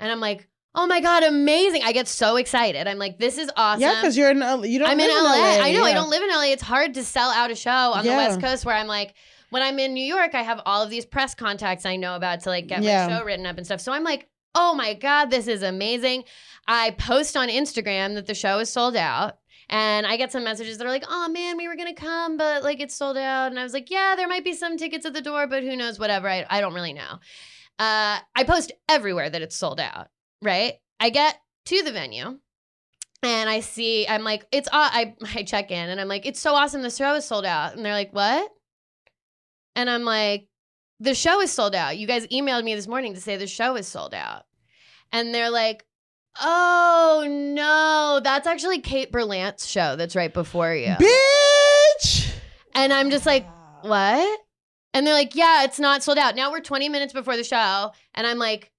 [0.00, 2.86] and I'm like, "Oh my god, amazing!" I get so excited.
[2.86, 4.40] I'm like, "This is awesome." Yeah, because you're in.
[4.42, 4.88] L- You don't.
[4.88, 5.64] I'm in live LA.
[5.64, 6.52] I know I don't live in LA.
[6.52, 9.14] It's hard to sell out a show on the West Coast where I'm like,
[9.50, 12.40] when I'm in New York, I have all of these press contacts I know about
[12.40, 13.06] to like get Yeah.
[13.08, 13.80] my show written up and stuff.
[13.80, 16.24] So I'm like, oh my God, this is amazing.
[16.68, 19.38] I post on Instagram that the show is sold out.
[19.68, 22.36] And I get some messages that are like, oh man, we were going to come,
[22.36, 23.50] but like it's sold out.
[23.50, 25.74] And I was like, yeah, there might be some tickets at the door, but who
[25.74, 26.28] knows, whatever.
[26.28, 27.18] I, I don't really know.
[27.78, 30.06] Uh, I post everywhere that it's sold out,
[30.42, 30.74] right?
[31.00, 32.38] I get to the venue
[33.22, 36.40] and I see, I'm like, it's, aw- I, I check in and I'm like, it's
[36.40, 36.82] so awesome.
[36.82, 37.74] The show is sold out.
[37.76, 38.50] And they're like, what?
[39.74, 40.48] And I'm like,
[41.00, 41.98] the show is sold out.
[41.98, 44.44] You guys emailed me this morning to say the show is sold out.
[45.12, 45.84] And they're like,
[46.40, 50.94] oh no, that's actually Kate Berlant's show that's right before you.
[50.98, 52.32] Bitch.
[52.74, 53.46] And I'm just like,
[53.82, 54.40] what?
[54.94, 56.36] And they're like, yeah, it's not sold out.
[56.36, 57.92] Now we're 20 minutes before the show.
[58.14, 58.70] And I'm like,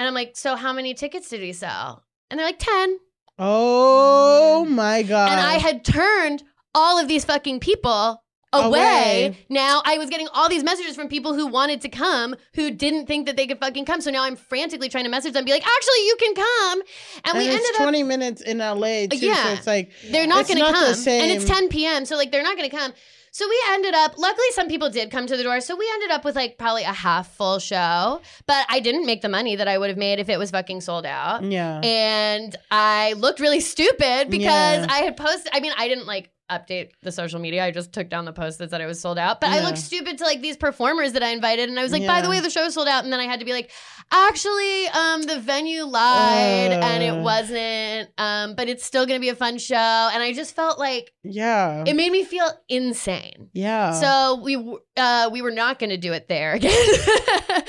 [0.00, 2.04] and I'm like, so how many tickets did we sell?
[2.30, 2.98] And they're like, 10.
[3.38, 4.72] Oh mm.
[4.72, 5.30] my god.
[5.30, 6.42] and I had turned
[6.74, 9.26] all of these fucking people away.
[9.26, 9.38] Away.
[9.50, 13.08] Now I was getting all these messages from people who wanted to come who didn't
[13.08, 14.00] think that they could fucking come.
[14.00, 16.80] So now I'm frantically trying to message them, be like, actually, you can come.
[16.80, 19.18] And, And we it's ended up 20 minutes in LA too.
[19.18, 19.52] So Yeah.
[19.52, 21.12] it's like they're not going to not the come.
[21.12, 22.06] And it's 10 p.m.
[22.06, 22.94] So like they're not going to come.
[23.40, 25.62] So we ended up, luckily, some people did come to the door.
[25.62, 28.20] So we ended up with like probably a half full show.
[28.46, 30.82] But I didn't make the money that I would have made if it was fucking
[30.82, 31.42] sold out.
[31.42, 31.80] yeah.
[31.82, 34.86] And I looked really stupid because Yeah.
[34.90, 37.64] I had posted, I mean, I didn't like update the social media.
[37.64, 39.40] I just took down the post that said it was sold out.
[39.40, 41.70] But I looked stupid to like these performers that I invited.
[41.70, 43.04] And I was like, by the way, the show's sold out.
[43.04, 43.70] And then I had to be like,
[44.12, 47.22] actually, um, the venue lied and it Uh.
[47.22, 48.10] wasn't.
[48.18, 49.74] Um, but it's still gonna be a fun show.
[49.76, 51.84] And I just felt like yeah.
[51.86, 53.48] it made me feel insane.
[53.52, 53.92] yeah.
[53.92, 54.56] So we
[54.96, 56.72] uh, we were not going to do it there again.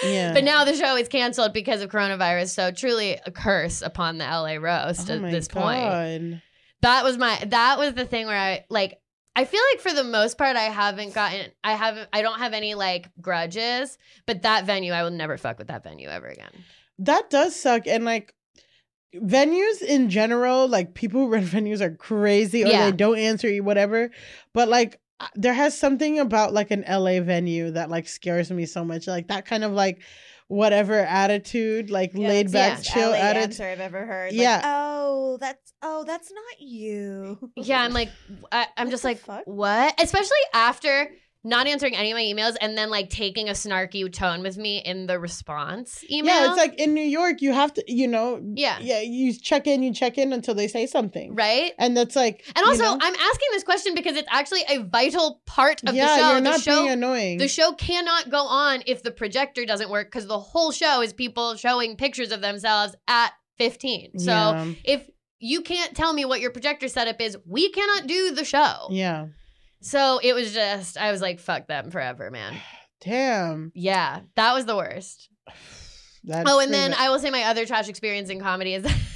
[0.04, 0.34] Yeah.
[0.34, 2.50] But now the show is canceled because of coronavirus.
[2.50, 6.42] So truly a curse upon the LA roast oh at this point.
[6.82, 8.98] That was my that was the thing where I like
[9.36, 12.54] I feel like for the most part I haven't gotten I haven't I don't have
[12.54, 16.52] any like grudges, but that venue I will never fuck with that venue ever again.
[17.00, 17.88] That does suck.
[17.88, 18.34] And like
[19.16, 22.90] venues in general, like people who run venues are crazy or Yeah.
[22.90, 24.12] they don't answer you, whatever.
[24.54, 28.66] But like uh, there has something about like an LA venue that like scares me
[28.66, 29.08] so much.
[29.08, 30.02] Like that kind of like
[30.52, 33.62] whatever attitude, like Yeah, laid back, the chill LA attitude.
[33.62, 34.34] I've ever heard.
[34.34, 34.56] Yeah.
[34.58, 37.52] Like, oh, that's oh, that's not you.
[37.56, 38.10] Yeah, I'm like
[38.52, 39.43] I, I'm What just like fuck?
[39.45, 39.95] what?
[40.02, 41.10] Especially after
[41.44, 44.78] not answering any of my emails and then like taking a snarky tone with me
[44.80, 46.34] in the response email.
[46.36, 48.78] Yeah, it's like in New York, you have to, you know, Yeah.
[48.80, 51.74] yeah, you check in, you check in until they say something, right?
[51.80, 52.94] And that's like, And also, know?
[53.02, 56.32] I'm asking this question because it's actually a vital part of yeah, the show.
[56.32, 57.38] you're the show, being annoying.
[57.39, 61.12] the show cannot go on if the projector doesn't work because the whole show is
[61.12, 64.20] people showing pictures of themselves at 15.
[64.20, 64.72] So Yeah.
[64.84, 67.36] if you can't tell me what your projector setup is.
[67.48, 68.89] We cannot do the show.
[68.92, 69.26] Yeah.
[69.82, 72.56] So it was just, I was like, fuck them forever, man.
[73.02, 73.72] Damn.
[73.74, 75.30] Yeah, that was the worst.
[76.24, 77.00] That's oh, and then bad.
[77.00, 78.86] I will say my other trash experience in comedy is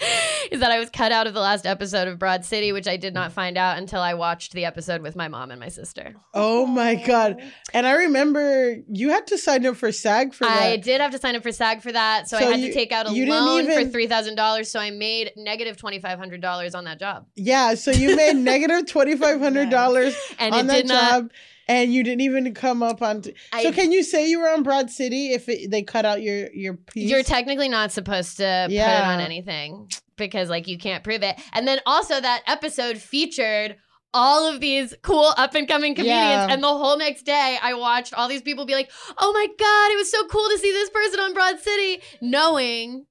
[0.50, 2.96] is that I was cut out of the last episode of Broad City, which I
[2.96, 6.14] did not find out until I watched the episode with my mom and my sister.
[6.34, 7.42] Oh my god.
[7.72, 10.62] And I remember you had to sign up for SAG for that.
[10.62, 12.72] I did have to sign up for SAG for that, so, I had you- to
[12.72, 14.70] take out a loan for three thousand dollars.
[14.70, 18.34] So I made negative twenty five hundred dollars on that job, yeah, so you made
[18.36, 21.30] negative twenty five hundred dollars on that did not.
[21.70, 23.22] And you didn't even come up on.
[23.22, 26.04] T- I- so can you say you were on Broad City if it, they cut
[26.04, 27.08] out your your piece?
[27.10, 31.40] You're technically not supposed to put it on anything because like you can't prove it.
[31.52, 33.76] And then also that episode featured
[34.12, 36.48] all of these cool up and coming comedians Yeah.
[36.50, 39.92] and the whole next day I watched all these people be like, "Oh my god,
[39.92, 43.06] it was so cool to see this person on Broad City," knowing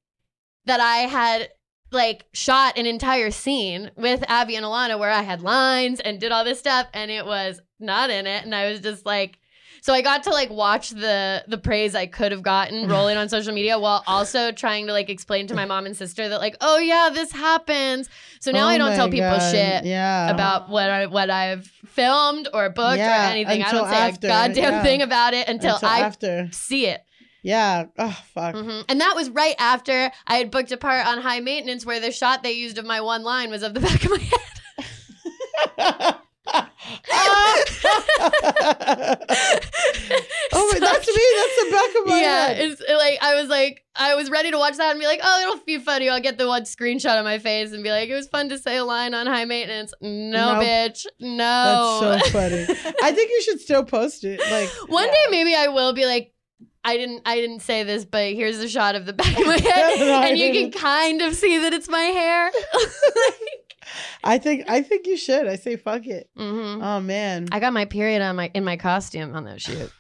[0.65, 1.49] that I had
[1.91, 6.31] like shot an entire scene with Abbi and Ilana where I had lines and did
[6.31, 9.37] all this stuff and it was not in it and I was just like
[9.81, 13.29] so I got to like watch the the praise I could have gotten rolling on
[13.29, 16.57] social media while also trying to like explain to my mom and sister that like
[16.61, 18.09] oh yeah this happens.
[18.41, 19.51] So now Oh I don't tell people God.
[19.51, 20.29] shit Yeah.
[20.31, 23.63] about what I what I've filmed or booked Yeah, or anything.
[23.63, 24.83] I don't say after, a goddamn yeah.
[24.83, 26.49] thing about it until, Until I after.
[26.51, 27.01] see it.
[27.43, 27.85] Yeah.
[27.97, 28.55] Oh fuck.
[28.55, 31.99] hmm And that was right after I had booked a part on High Maintenance where
[31.99, 36.15] the shot they used of my one line was of the back of my head.
[40.51, 41.23] oh, but that's me.
[41.37, 42.59] That's the back of my yeah, head.
[42.71, 45.41] it's like I was like I was ready to watch that and be like, oh,
[45.41, 46.09] it'll be funny.
[46.09, 48.57] I'll get the one screenshot of my face and be like, it was fun to
[48.57, 49.93] say a line on high maintenance.
[50.01, 50.63] No, Nope.
[50.63, 51.99] bitch, no.
[52.01, 52.65] That's so funny.
[53.03, 54.39] I think you should still post it.
[54.51, 56.33] Like one day maybe I will be like.
[56.83, 57.21] I didn't.
[57.25, 60.21] I didn't say this, but here's a shot of the back of my head, No,
[60.23, 62.51] and you can kind of see that it's my hair.
[64.23, 65.47] I think I think you should.
[65.47, 66.29] I say fuck it.
[66.37, 67.47] hmm Oh man.
[67.51, 69.91] I got my period on my in my costume on that shoot.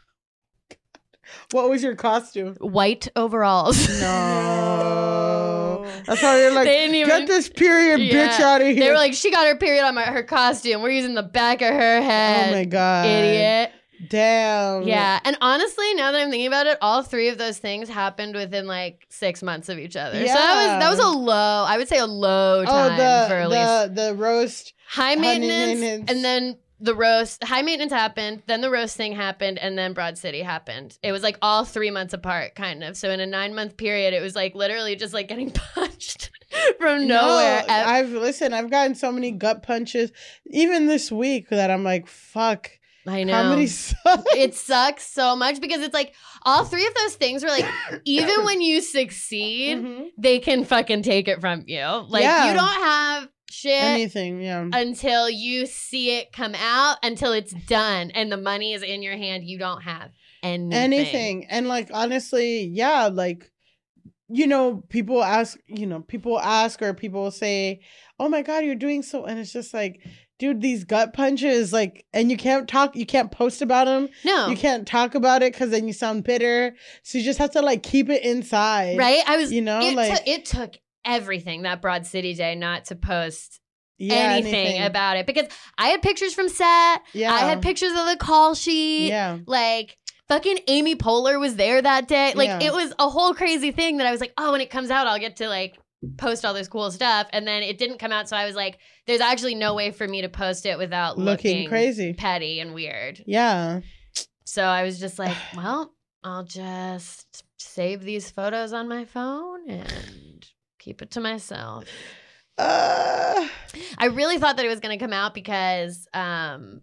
[1.51, 2.55] What was your costume?
[2.59, 3.87] White overalls.
[4.01, 5.85] No.
[6.05, 8.79] That's how you're like, They didn't even- get this period bitch out of here.
[8.79, 10.81] They were like, she got her period on my, her costume.
[10.81, 12.49] We're using the back of her head.
[12.49, 13.05] oh my god.
[13.05, 13.71] Idiot.
[14.07, 14.83] Damn.
[14.87, 15.19] Yeah.
[15.25, 18.65] And honestly, now that I'm thinking about it, all three of those things happened within
[18.67, 20.19] like six months of each other.
[20.19, 20.33] Yeah.
[20.33, 23.25] So that was that was a low, I would say a low Oh, time the
[23.29, 24.73] for at least the the roast.
[24.87, 26.11] high maintenance, maintenance.
[26.11, 30.17] and then the roast high maintenance happened, then the roast thing happened, and then Broad
[30.17, 30.97] City happened.
[31.03, 32.95] It was like all three months apart, kind of.
[32.95, 36.31] So in a nine month period, it was like literally just like getting punched
[36.79, 37.65] from nowhere.
[37.67, 38.53] No, I've listen.
[38.53, 40.13] I've gotten so many gut punches,
[40.45, 42.71] even this week, that I'm like, fuck.
[43.07, 43.33] I know.
[43.33, 44.23] Comedy sucks.
[44.35, 47.65] it sucks so much because it's like all three of those things were like
[48.05, 50.07] even when you succeed Mhm.
[50.17, 52.49] they can fucking take it from you like Yeah.
[52.49, 54.67] you don't have shit Anything, yeah.
[54.73, 59.17] until you see it come out until it's done and the money is in your
[59.17, 60.11] hand you don't have
[60.43, 63.51] anything anything and like honestly yeah like
[64.29, 67.81] you know people ask you know people ask or people say
[68.19, 69.99] oh my god you're doing so and it's just like
[70.39, 74.47] dude these gut punches like and you can't talk you can't post about them no.
[74.47, 76.75] You can't talk about it because then you sound bitter.
[77.03, 79.21] So you just have to like keep it inside right?
[79.27, 82.85] I was you know, it, like- took it took everything that broad city day not
[82.85, 83.59] to post
[83.99, 85.25] yeah, anything, about it.
[85.25, 87.01] Because i had pictures from set.
[87.13, 87.33] Yeah.
[87.33, 89.09] I had pictures of the call sheet.
[89.09, 89.39] Yeah.
[89.45, 89.97] Like
[90.29, 92.33] fucking Amy Poehler was there that day.
[92.33, 92.67] Like Yeah.
[92.67, 95.05] it was a whole crazy thing that I was like, oh, when it comes out,
[95.05, 95.77] I'll get to like
[96.17, 97.27] post all this cool stuff.
[97.31, 100.07] And then it didn't come out, so I was like, there's actually no way for
[100.07, 103.23] me to post it without looking looking, crazy petty and weird.
[103.25, 103.81] yeah
[104.45, 105.93] So I was just like, well,
[106.23, 110.45] I'll just save these photos on my phone and
[110.79, 111.85] keep it to myself.
[112.57, 113.47] uh,
[113.97, 116.81] I really thought that it was going to come out because um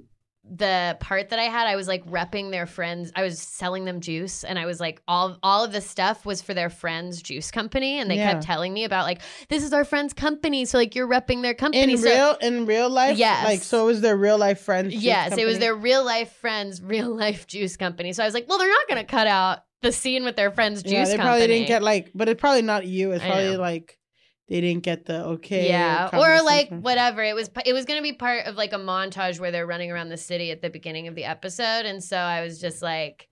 [0.48, 3.10] the part that I had, I was like repping their friends.
[3.16, 6.40] I was selling them juice, and I was like, all all of the stuff was
[6.42, 8.32] for their friend's juice company, and they Yeah.
[8.34, 11.54] kept telling me about like this is our friend's company, so like you're repping their
[11.54, 11.92] company.
[11.92, 13.44] in so, real in real life Yes.
[13.44, 16.32] like so it was their real life friends juice yes, it was their real life
[16.32, 18.12] friends, real life juice company.
[18.12, 20.50] So I was like, well, they're not going to cut out the scene with their
[20.50, 21.26] friend's juice yeah they company.
[21.26, 23.98] probably didn't get like but it's probably not you it's probably like
[24.48, 27.22] they didn't get the okay yeah, or like whatever.
[27.24, 29.90] It was it was going to be part of like a montage where they're running
[29.90, 33.28] around the city at the beginning of the episode, and so I was just like,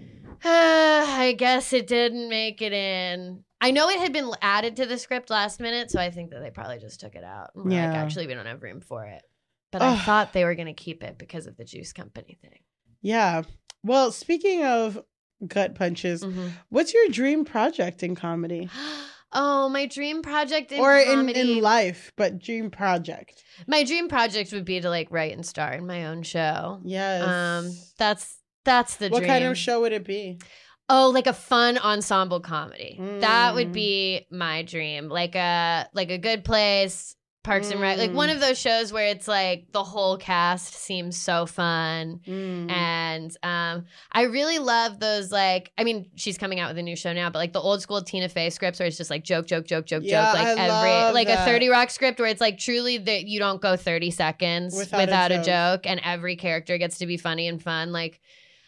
[0.44, 3.44] I guess it didn't make it in.
[3.60, 6.40] I know it had been added to the script last minute, so I think that
[6.40, 7.50] they probably just took it out.
[7.54, 7.86] Were Yeah.
[7.86, 9.22] like actually we don't have room for it.
[9.70, 12.60] But I thought they were going to keep it because of the juice company thing.
[13.02, 13.42] yeah
[13.82, 15.02] well speaking of
[15.46, 16.52] gut punches Mhm.
[16.70, 18.68] what's your dream project in comedy
[19.34, 23.42] Oh, my dream project in or in, in life, but dream project.
[23.66, 26.80] my dream project would be to like write and star in my own show.
[26.84, 27.22] Yes.
[27.24, 29.28] Um, that's that's the what dream.
[29.30, 30.38] kind of show would it be?
[30.88, 32.98] Oh, like a fun ensemble comedy.
[33.20, 33.72] That would Mm.
[33.72, 35.08] be my dream.
[35.08, 37.98] Like a like a good place, Parks and Rec.
[37.98, 38.34] Like one Mm.
[38.34, 42.20] of those shows where it's like the whole cast seems so fun.
[42.26, 42.70] Mm.
[42.70, 45.30] And um, I really love those.
[45.30, 47.82] Like, I mean, she's coming out with a new show now, but like the old
[47.82, 50.34] school Tina Fey scripts where it's just like joke, joke, joke, joke, Yeah, joke.
[50.34, 51.46] Like I every love like that.
[51.46, 55.00] a Thirty Rock script where it's like truly that you don't go thirty seconds Without
[55.00, 55.82] without, a a, joke.
[55.84, 55.90] joke.
[55.90, 57.92] and every character gets to be funny and fun.
[57.92, 58.20] Like,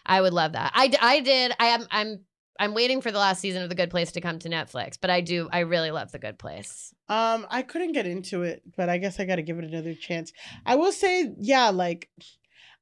[0.04, 0.70] I would love that.
[0.74, 1.52] I, I did.
[1.58, 1.86] I am.
[1.90, 2.20] I'm.
[2.58, 5.10] I'm waiting for the last season of The Good Place to come to Netflix, but
[5.10, 5.48] I do.
[5.52, 6.94] I really love The Good Place.
[7.08, 9.94] Um, I couldn't get into it, but I guess I got to give it another
[9.94, 10.32] chance.
[10.64, 12.08] I will say, yeah, like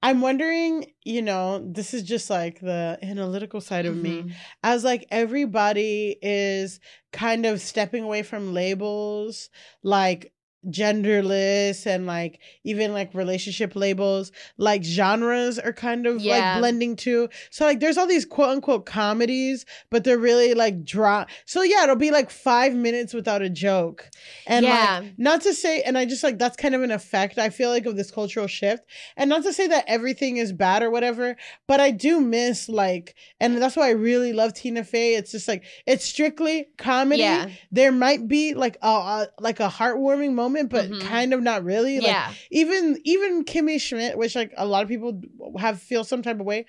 [0.02, 4.24] I'm wondering, you know, this is just like the analytical side of me.
[4.24, 4.32] Mhm.
[4.62, 6.78] As like everybody is
[7.10, 9.48] kind of stepping away from labels,
[9.82, 10.33] like
[10.70, 16.54] genderless and like even like relationship labels like genres are kind of Yeah.
[16.54, 20.84] like blending too so like there's all these quote unquote comedies but they're really like
[20.84, 24.08] draw so yeah it'll be like five minutes without a joke
[24.46, 25.00] and Yeah.
[25.02, 27.70] like not to say and i just like that's kind of an effect i feel
[27.70, 28.84] like of this cultural shift
[29.16, 31.36] and not to say that everything is bad or whatever
[31.66, 35.48] but i do miss like and that's why i really love tina fey it's just
[35.48, 37.48] like it's strictly comedy Yeah.
[37.70, 41.00] there might be like a, a like a heartwarming moment but Mhm.
[41.02, 42.32] kind of not really like yeah.
[42.50, 45.20] even even kimmy schmidt which like a lot of people
[45.58, 46.66] have feel some type of way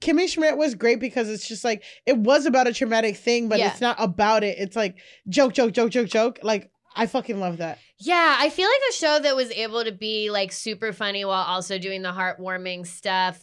[0.00, 3.58] Kimmy Schmidt was great because it's just like it was about a traumatic thing, but
[3.58, 3.70] Yeah.
[3.70, 4.58] it's not about it.
[4.58, 4.96] It's like
[5.28, 6.38] joke, joke, joke, joke, joke.
[6.42, 7.78] Like I fucking love that.
[7.98, 11.42] Yeah, I feel like a show that was able to be like super funny while
[11.42, 13.40] also doing the heartwarming stuff.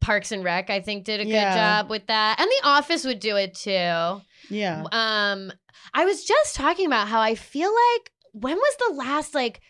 [0.00, 1.50] Parks and Rec, I think, did a Yeah.
[1.50, 4.22] good job with that, and The Office would do it too.
[4.50, 4.84] Yeah.
[4.90, 5.52] Um,
[5.94, 9.60] I was just talking about how I feel like when was the last like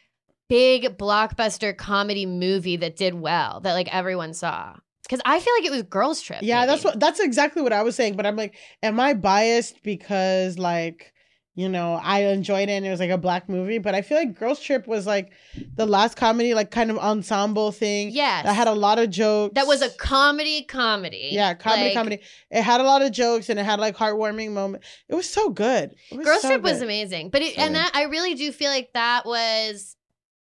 [0.48, 4.74] big blockbuster comedy movie that did well that like everyone saw?
[5.02, 6.40] Because I feel like it was Girls Trip.
[6.42, 8.16] Yeah, that's what that's exactly what I was saying.
[8.16, 11.12] But I'm like, am I biased because like,
[11.54, 13.78] you know, I enjoyed it and it was like a black movie?
[13.78, 15.32] But I feel like Girls Trip was like
[15.74, 18.10] the last comedy, like kind of ensemble thing.
[18.10, 18.44] Yes.
[18.44, 19.54] That had a lot of jokes.
[19.54, 21.28] That was a comedy comedy.
[21.32, 22.20] Yeah, comedy, Like, comedy.
[22.50, 24.82] It had a lot of jokes and it had like heartwarming moment.
[25.08, 25.94] It was so good.
[26.10, 27.80] Was Girls so Trip was amazing, but it, So and good.
[27.82, 29.96] that I really do feel like that was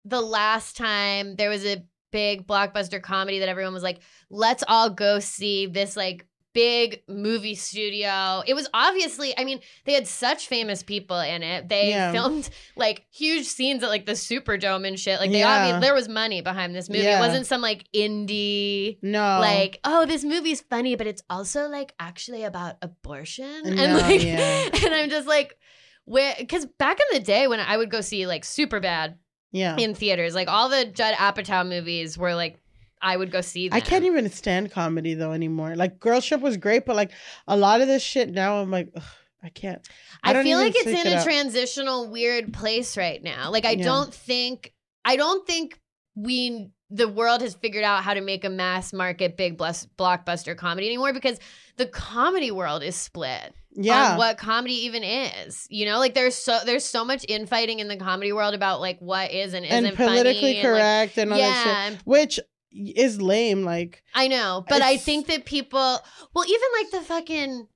[0.04, 4.90] the last time there was a big blockbuster comedy that everyone was like, "Let's all
[4.90, 10.46] go see this like big movie studio." It was obviously, I mean, they had such
[10.46, 11.68] famous people in it.
[11.68, 12.12] They Yeah.
[12.12, 15.20] filmed like huge scenes at like the Superdome and shit.
[15.20, 15.72] Like they, Yeah.
[15.72, 17.02] obvi- there was money behind this movie.
[17.04, 17.18] Yeah.
[17.18, 19.38] It wasn't some like indie No.
[19.40, 23.62] like, oh, this movie's funny, but it's also like actually about abortion.
[23.64, 24.24] No, and like
[24.84, 25.56] and I'm just like
[26.04, 29.14] where because back in the day when I would go see like Superbad
[29.52, 29.76] yeah.
[29.76, 32.58] in theaters, like all the Judd Apatow movies were like
[33.02, 33.76] I would go see them.
[33.76, 35.74] I can't even stand comedy though anymore.
[35.76, 37.12] Like Girls Trip was great, but like
[37.46, 39.02] a lot of this shit now, I'm like, ugh,
[39.42, 39.86] I can't.
[40.22, 41.24] I I, feel like it's in it a out.
[41.24, 43.50] transitional weird place right now.
[43.50, 43.84] Like I Yeah.
[43.84, 44.72] don't think
[45.04, 45.80] I don't think
[46.14, 50.56] we the world has figured out how to make a mass market big bless, blockbuster
[50.56, 51.38] comedy anymore because
[51.76, 53.54] the comedy world is split.
[53.72, 54.12] Yeah.
[54.12, 55.68] on what comedy even is.
[55.70, 58.98] You know, like there's so there's so much infighting in the comedy world about like
[58.98, 62.00] what is and isn't and politically funny and, like, correct and all yeah, that shit,
[62.04, 62.40] which
[62.72, 63.64] is lame.
[63.64, 65.98] Like, I know, but I think that people,
[66.34, 67.66] well, even like the fucking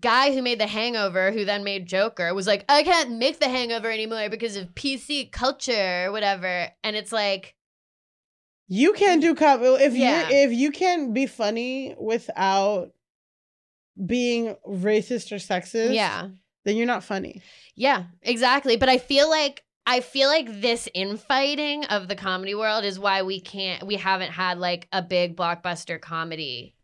[0.00, 3.48] guy who made The Hangover, who then made Joker, was like, I can't make The
[3.48, 6.68] Hangover anymore because of PC culture or whatever.
[6.84, 7.54] And it's like,
[8.68, 10.28] you can't do comedy if Yeah.
[10.28, 12.90] you if you can't be funny without
[14.06, 15.94] being racist or sexist.
[15.94, 16.28] yeah,
[16.64, 17.42] then you're not funny.
[17.76, 18.76] yeah, exactly.
[18.76, 19.62] But I feel like.
[19.86, 24.30] I feel like this infighting of the comedy world is why we can't we haven't
[24.30, 26.74] had like a big blockbuster comedy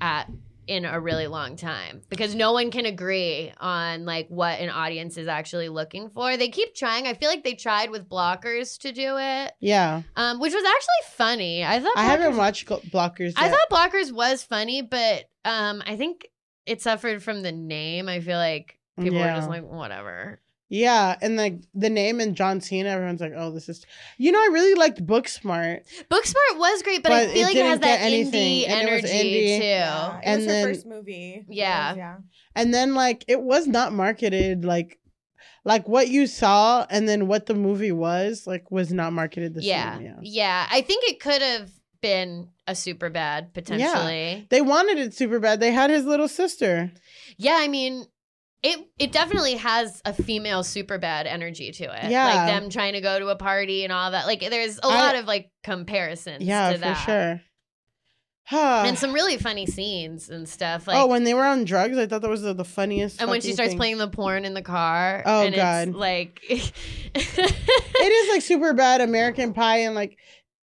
[0.00, 0.28] at
[0.66, 5.16] in a really long time because no one can agree on like what an audience
[5.16, 6.36] is actually looking for.
[6.36, 7.08] They keep trying.
[7.08, 11.16] I feel like they tried with blockers to do it, Yeah, um, which was actually
[11.16, 11.64] funny.
[11.64, 13.32] I thought I haven't watched Blockers.
[13.36, 16.28] I thought blockers was funny, but um, I think
[16.66, 18.08] it suffered from the name.
[18.08, 20.40] I feel like people were just like whatever.
[20.72, 23.84] Yeah, and like the name and John Cena, everyone's like, "Oh, this is."
[24.18, 25.80] You know, I really liked Booksmart.
[26.08, 28.68] Booksmart was great, but, I feel it like it has didn't get that anything, indie
[28.68, 29.58] and it was energy indie.
[29.58, 29.64] too.
[29.64, 31.44] Yeah, it And was then- her first movie.
[31.48, 31.88] Yeah.
[31.90, 32.16] was, yeah.
[32.54, 34.98] and then like it was not marketed like
[35.64, 39.62] like what you saw and then what the movie was like was not marketed the
[39.62, 39.96] yeah.
[39.96, 44.32] same yeah yeah, I think it could have been a Superbad potentially.
[44.32, 44.40] Yeah.
[44.48, 46.92] they wanted it Superbad they had his little sister
[47.36, 48.06] Yeah, I mean,
[48.62, 52.10] it it definitely has a female Superbad energy to it.
[52.10, 52.26] Yeah.
[52.26, 54.26] Like them trying to go to a party and all that.
[54.26, 57.40] Like there's a I- lot of like comparisons Yeah, to for sure.
[58.46, 58.82] Huh.
[58.84, 60.88] And some really funny scenes and stuff.
[60.88, 63.20] Oh, like oh, when they were on drugs, I thought that was the, the funniest.
[63.20, 63.78] and when she starts thing.
[63.78, 65.22] playing the porn in the car.
[65.24, 65.88] Oh, and God.
[65.88, 66.72] It's like it
[67.14, 70.18] is like Superbad American Pie, and like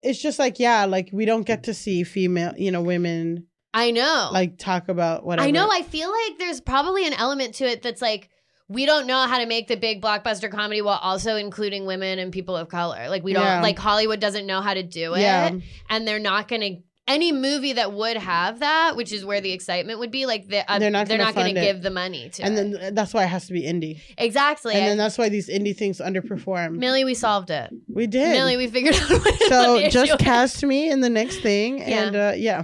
[0.00, 3.90] it's just like yeah, like we don't get to see female, you know, women I
[3.90, 4.30] know.
[4.32, 5.46] like talk about whatever.
[5.48, 5.68] I know.
[5.70, 8.28] I feel like there's probably an element to it that's like
[8.68, 12.32] we don't know how to make the big blockbuster comedy while also including women and
[12.32, 13.08] people of color.
[13.08, 13.60] Like we don't Yeah.
[13.62, 15.50] like Hollywood doesn't know how to do it, Yeah.
[15.90, 16.76] and they're not going to.
[17.08, 20.58] Any movie that would have that, which is where the excitement would be, like the,
[20.70, 22.80] uh, They're not they're gonna not going to give the money to and it.
[22.80, 24.74] then that's why it has to be indie, exactly.
[24.74, 26.76] and then that's why these indie things underperform.
[26.76, 27.70] Millie, we solved it.
[27.92, 28.28] we did.
[28.30, 31.84] Millie, we figured out so just cast me in the next thing, Yeah.
[32.04, 32.62] and uh, yeah.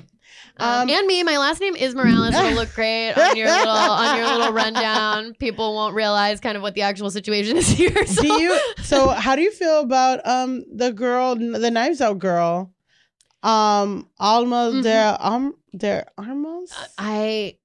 [0.61, 2.35] Um, Um, and me, my last name is Morales.
[2.35, 5.35] It'll look great on your little on your little rundown.
[5.35, 8.07] People won't realize kind of what the actual situation is here.
[8.07, 8.23] So.
[8.23, 8.61] do you?
[8.83, 12.73] So how do you feel about um the girl, the Knives Out girl,
[13.43, 14.83] um Alma Mhm.
[14.83, 16.73] de um de Armas?
[16.99, 17.57] I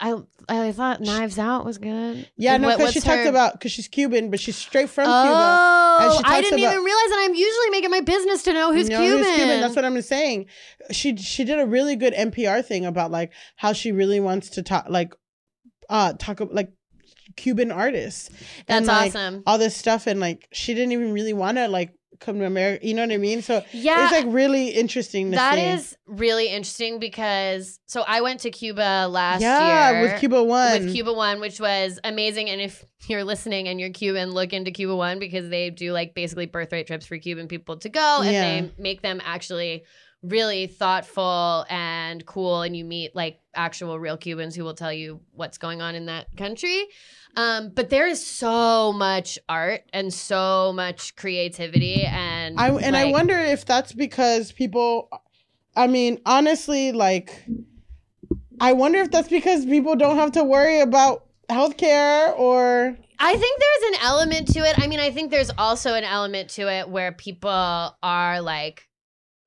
[0.00, 0.14] I
[0.48, 2.28] I thought Knives Out was good.
[2.36, 5.04] Yeah, no, What- because she talked her- about because she's Cuban, but she's straight from
[5.04, 5.14] Cuba.
[6.00, 7.26] Oh, I didn't about- even realize that.
[7.28, 9.60] I'm usually making my business to know who's No, Cuban.
[9.60, 10.46] That's what I'm saying.
[10.90, 14.62] She she did a really good NPR thing about like how she really wants to
[14.62, 15.12] talk like
[15.90, 16.70] uh talk like
[17.36, 18.30] Cuban artists.
[18.66, 19.42] That's and, like, awesome.
[19.46, 22.86] All this stuff and like she didn't even really want to like come to America.
[22.86, 23.42] You know what I mean?
[23.42, 25.64] So Yeah, it's like really interesting to that see.
[25.64, 30.84] is really interesting because so I went to Cuba last yeah, year with Cuba One.
[30.84, 32.50] with Cuba One, which was amazing.
[32.50, 36.14] And if you're listening and you're Cuban, look into Cuba One because they do like
[36.14, 38.60] basically birthright trips for Cuban people to go, and Yeah.
[38.60, 39.84] they make them actually
[40.22, 42.62] really thoughtful and cool.
[42.62, 46.06] And you meet like actual real Cubans who will tell you what's going on in
[46.06, 46.86] that country.
[47.38, 53.12] Um, but there is so much art and so much creativity, and I and I
[53.12, 55.08] wonder if that's because people.
[55.76, 57.44] I mean, honestly, like,
[58.60, 63.60] I wonder if that's because people don't have to worry about healthcare or I think
[63.60, 64.76] there's an element to it.
[64.76, 68.88] I mean, I think there's also an element to it where people are like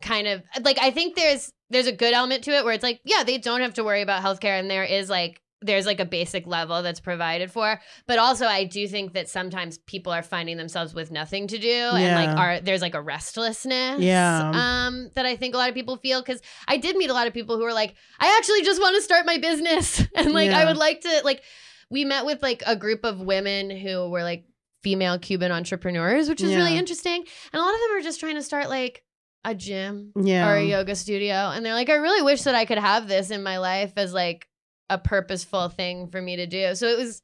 [0.02, 3.02] kind of like I think there's there's a good element to it where it's like,
[3.04, 6.06] yeah, they don't have to worry about healthcare and there is like there's like a
[6.06, 7.80] basic level that's provided for.
[8.08, 11.70] But also I do think that sometimes people are finding themselves with nothing to do
[11.70, 14.52] and like are there's like a restlessness Yeah.
[14.54, 17.28] um that I think a lot of people feel cuz I did meet a lot
[17.28, 20.52] of people who were like, I actually just want to start my business and like
[20.52, 21.44] I would like to like
[21.90, 24.46] we met with like a group of women who were like
[24.82, 27.24] female Cuban entrepreneurs, which is really interesting.
[27.54, 29.04] And a lot of them are just trying to start like
[29.44, 30.50] a gym yeah.
[30.50, 31.34] or a yoga studio.
[31.34, 34.14] And they're like, I really wish that I could have this in my life as
[34.14, 34.48] like
[34.92, 36.76] a purposeful thing for me to do.
[36.76, 37.22] So it was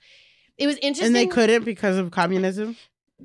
[0.57, 2.75] it was interesting and they couldn't because of communism.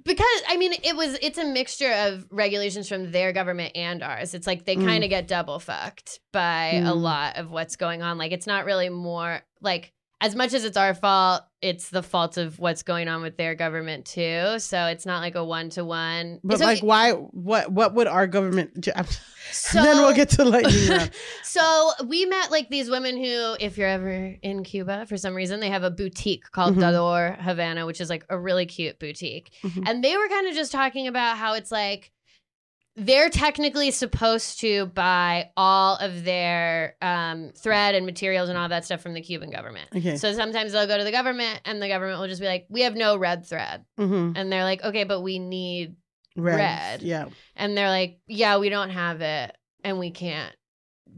[0.04, 4.34] because I mean it was it's a mixture of regulations from their government and ours.
[4.34, 4.84] It's like they Mm.
[4.86, 7.00] kind of get double fucked by a Mm.
[7.02, 8.18] lot of what's going on.
[8.18, 9.92] Like it's not really more like
[10.22, 13.54] as much as it's our fault, it's the fault of what's going on with their
[13.56, 14.58] government too.
[14.60, 16.38] So it's not like a one to one.
[16.44, 17.10] But like, why?
[17.12, 17.72] What?
[17.72, 18.80] What would our government?
[18.80, 18.92] do?
[19.52, 21.10] so then we'll get to lightning.
[21.44, 25.60] So we met like these women who, if you're ever in Cuba for some reason,
[25.60, 26.82] they have a boutique called Mhm.
[26.82, 29.50] Dador Havana, which is like a really cute boutique.
[29.64, 29.82] Mhm.
[29.86, 32.11] And they were kind of just talking about how it's like
[32.96, 38.84] they're technically supposed to buy all of their um, thread and materials and all that
[38.84, 39.88] stuff from the Cuban government.
[39.96, 40.16] Okay.
[40.16, 42.82] So sometimes they'll go to the government and the government will just be like, we
[42.82, 43.84] have no red thread.
[43.98, 44.32] mm-hmm.
[44.36, 45.96] And they're like, okay, but we need
[46.36, 46.56] Red.
[46.56, 47.02] Red.
[47.02, 47.26] Yeah.
[47.56, 50.54] and they're like, "Yeah, we don't have it, and we can't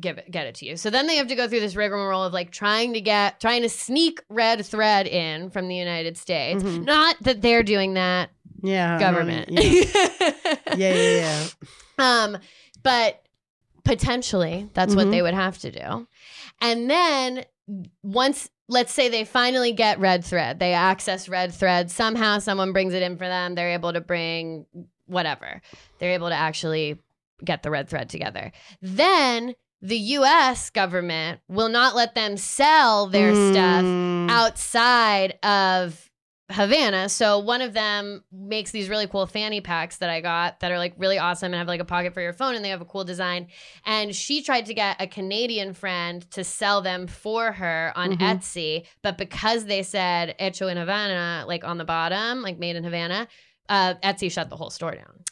[0.01, 2.25] give it get it to you." So then they have to go through this rigmarole
[2.25, 6.65] of like trying to get trying to sneak red thread in from the United States.
[6.65, 6.85] Mhm.
[6.85, 8.31] Not that they're doing that,
[8.65, 8.99] Yeah.
[8.99, 9.51] government.
[9.51, 9.61] Yeah.
[10.75, 10.75] yeah.
[10.77, 10.95] Yeah.
[11.39, 11.47] Yeah.
[11.99, 12.39] um,
[12.83, 13.21] but
[13.85, 15.11] potentially that's what Mhm.
[15.11, 16.07] they would have to do.
[16.61, 17.45] And then
[18.03, 22.95] once let's say they finally get red thread, they access red thread, somehow someone brings
[22.95, 24.65] it in for them, they're able to bring
[25.07, 25.61] whatever.
[25.99, 26.99] They're able to actually
[27.45, 28.53] get the red thread together.
[28.81, 34.31] Then the US government will not let them sell their stuff Mm.
[34.31, 36.09] outside of
[36.51, 37.09] Havana.
[37.09, 40.77] So one of them makes these really cool fanny packs that I got that are
[40.77, 42.85] like really awesome and have like a pocket for your phone and they have a
[42.85, 43.49] cool design.
[43.87, 48.19] And she tried to get a Canadian friend to sell them for her on Mhm.
[48.19, 52.85] Etsy, but because they said hecho in Havana, like on the bottom, like made in
[52.85, 53.27] Havana,
[53.71, 55.25] uh, Etsy shut the whole store down.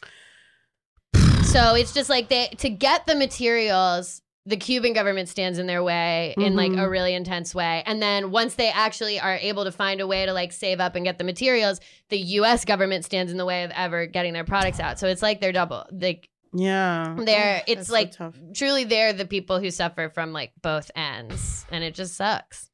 [1.43, 5.81] So it's just like they to get the materials the Cuban government stands in their
[5.81, 6.89] way in like a Mhm.
[6.91, 7.81] really intense way.
[7.85, 10.95] And then once they actually are able to find a way to like save up
[10.95, 11.79] and get the materials,
[12.09, 14.99] the US government stands in the way of ever getting their products out.
[14.99, 17.15] So it's like they're double like Yeah.
[17.17, 20.91] they're Ugh, it's that's so like truly they're the people who suffer from like both
[20.93, 21.65] ends.
[21.71, 22.69] And it just sucks.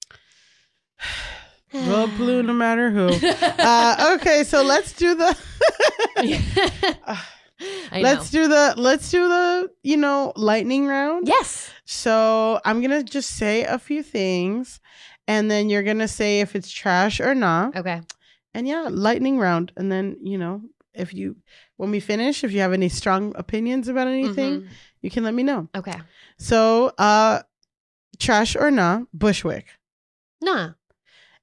[1.71, 3.09] Well, blue, no matter who.
[3.09, 5.37] Uh, okay, so let's do the
[7.91, 11.27] let's do the let's do the you know lightning round.
[11.27, 11.69] Yes.
[11.85, 14.79] So I'm gonna just say a few things,
[15.27, 17.75] and then you're gonna say if it's trash or not.
[17.75, 18.01] Okay.
[18.53, 20.61] And yeah, lightning round, and then you know
[20.93, 21.35] if you
[21.77, 24.67] when we finish, if you have any strong opinions about anything, Mhm.
[25.01, 25.69] you can let me know.
[25.75, 25.95] Okay.
[26.37, 27.41] So, uh,
[28.17, 29.67] trash or not, Bushwick,
[30.41, 30.71] Nah.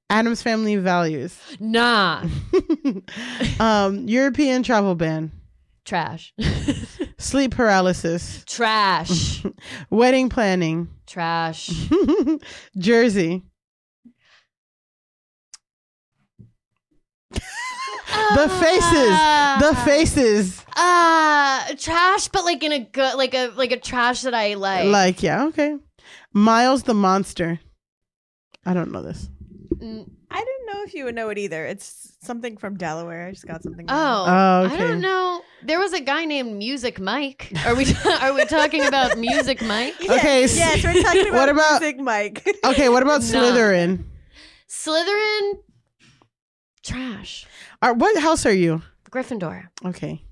[0.09, 2.23] Addams Family Values, Nah.
[3.59, 5.31] um, European travel ban,
[5.87, 6.33] Trash.
[7.17, 9.41] sleep paralysis, Trash.
[9.89, 11.69] wedding planning, Trash.
[12.77, 13.43] Jersey,
[17.31, 19.17] the faces,
[19.61, 20.65] the faces.
[20.75, 24.89] Uh trash, but like in a good like a like a trash that I like.
[24.89, 25.77] Like, yeah, okay.
[26.33, 27.61] Miles the monster.
[28.65, 29.29] I don't know this.
[30.29, 31.65] I didn't know if you would know it either.
[31.65, 33.27] It's something from Delaware.
[33.27, 33.85] I just got something.
[33.87, 34.27] Oh, wrong.
[34.27, 34.77] Oh, I okay.
[34.87, 35.41] don't know.
[35.63, 37.51] There was a guy named Music Mike.
[37.65, 37.85] Are we
[38.21, 39.95] are we talking about Music Mike?
[40.03, 42.47] Okay, Yes, we're talking about what about- music, Mike.
[42.65, 43.27] Okay, what about Nah.
[43.27, 44.03] Slytherin?
[44.69, 45.53] Slytherin
[46.83, 47.45] trash.
[47.81, 48.81] Are, what house are you?
[49.09, 49.67] Gryffindor.
[49.85, 50.23] Okay.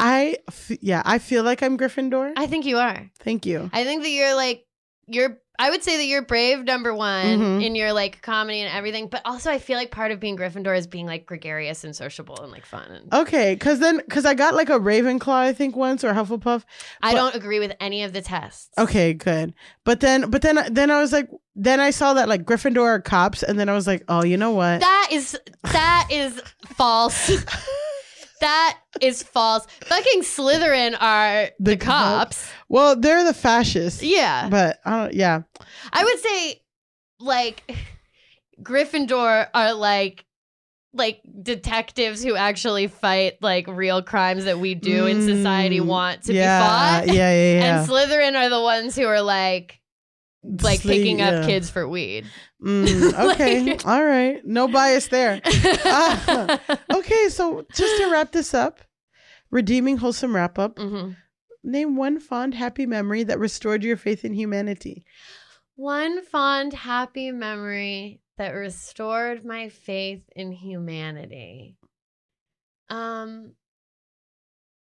[0.00, 2.32] I f- yeah, I feel like I'm Gryffindor.
[2.36, 3.10] I think you are.
[3.20, 3.70] Thank you.
[3.72, 4.64] I think that you're like
[5.08, 7.26] you're I would say that you're brave number one
[7.58, 7.64] Mhm.
[7.64, 10.78] in your like comedy and everything, but also I feel like part of being Gryffindor
[10.78, 12.88] is being like gregarious and sociable and like fun.
[12.92, 16.62] And Okay, cuz then cuz I got like a Ravenclaw I think once or Hufflepuff.
[17.02, 18.68] I don't agree with any of the tests.
[18.78, 19.52] Okay, good.
[19.82, 23.00] But then but then then I was like then I saw that like Gryffindor are
[23.00, 26.40] cops and then I was like, "Oh, you know what?" That is that is
[26.76, 27.32] false.
[28.40, 29.66] that is false.
[29.82, 32.50] Fucking Slytherin are the, The cops.
[32.68, 34.02] well, they're the fascists.
[34.02, 34.48] Yeah.
[34.48, 35.42] But I don't yeah.
[35.92, 36.60] I would say
[37.20, 37.74] like
[38.62, 40.24] Gryffindor are like
[40.94, 46.22] like detectives who actually fight like real crimes that we do in society Mm, want
[46.24, 46.64] to yeah, be
[47.06, 47.14] fought.
[47.14, 47.80] Yeah, yeah, yeah.
[47.80, 49.80] And Slytherin are the ones who are like
[50.42, 51.30] like Sle- picking yeah.
[51.30, 52.26] up kids for weed.
[52.64, 53.62] Mm, okay.
[53.62, 54.40] Like- All right.
[54.44, 55.40] No bias there.
[55.84, 56.60] Ah.
[56.94, 58.80] Okay, so just to wrap this up,
[59.50, 60.76] redeeming wholesome wrap up.
[60.76, 61.16] Mhm.
[61.64, 65.04] Name one fond, happy memory that restored your faith in humanity.
[65.76, 71.76] One fond, happy memory that restored my faith in humanity.
[72.90, 73.52] Um,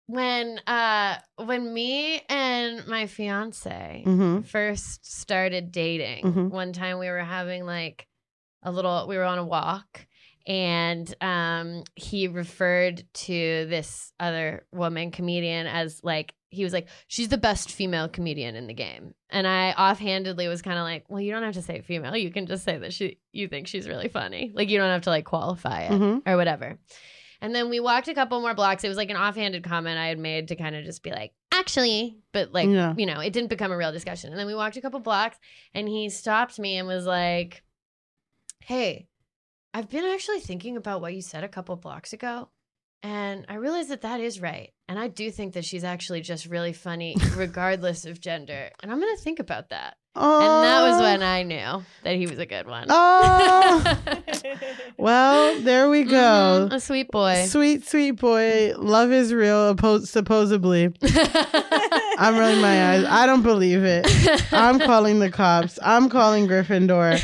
[0.08, 4.42] when uh, when me and my fiance Mm-hmm.
[4.42, 6.50] first started dating, Mhm.
[6.50, 8.08] one time we were having like
[8.64, 10.06] a little, we were on a walk.
[10.48, 17.30] And um, he referred to this other woman comedian as like he was like she's
[17.30, 21.20] the best female comedian in the game and i offhandedly was kind of like well
[21.20, 23.90] you don't have to say female you can just say that she you think she's
[23.90, 26.22] really funny like you don't have to like qualify it Mhm.
[26.26, 26.78] or whatever
[27.42, 30.08] and then we walked a couple more blocks it was like an offhanded comment i
[30.08, 32.94] had made to kind of just be like actually but like Yeah.
[32.98, 35.38] you know it didn't become a real discussion and then we walked a couple blocks
[35.74, 37.64] and he stopped me and was like
[38.62, 39.08] hey
[39.74, 42.50] i've been actually thinking about what you said a couple blocks ago
[43.04, 44.74] and I realized that that is right.
[44.88, 48.72] And I do think that she's actually just really funny, regardless of gender.
[48.82, 49.98] And I'm going to think about that.
[50.18, 52.86] Oh, And that was when I knew that he was a good one.
[52.90, 53.98] Oh,
[54.98, 56.68] well, there we go.
[56.70, 57.46] Mhm, a sweet boy.
[57.48, 58.74] Sweet, sweet boy.
[58.78, 59.76] Love is real,
[60.06, 60.94] supposedly.
[62.18, 63.06] I'm rolling my eyes.
[63.10, 64.06] I don't believe it.
[64.54, 65.78] I'm calling the cops.
[65.84, 67.20] I'm calling Gryffindor.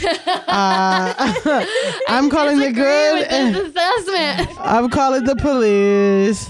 [0.47, 1.65] Uh,
[2.09, 4.49] I'm calling the good with and- this assessment.
[4.59, 6.49] I'm calling the police.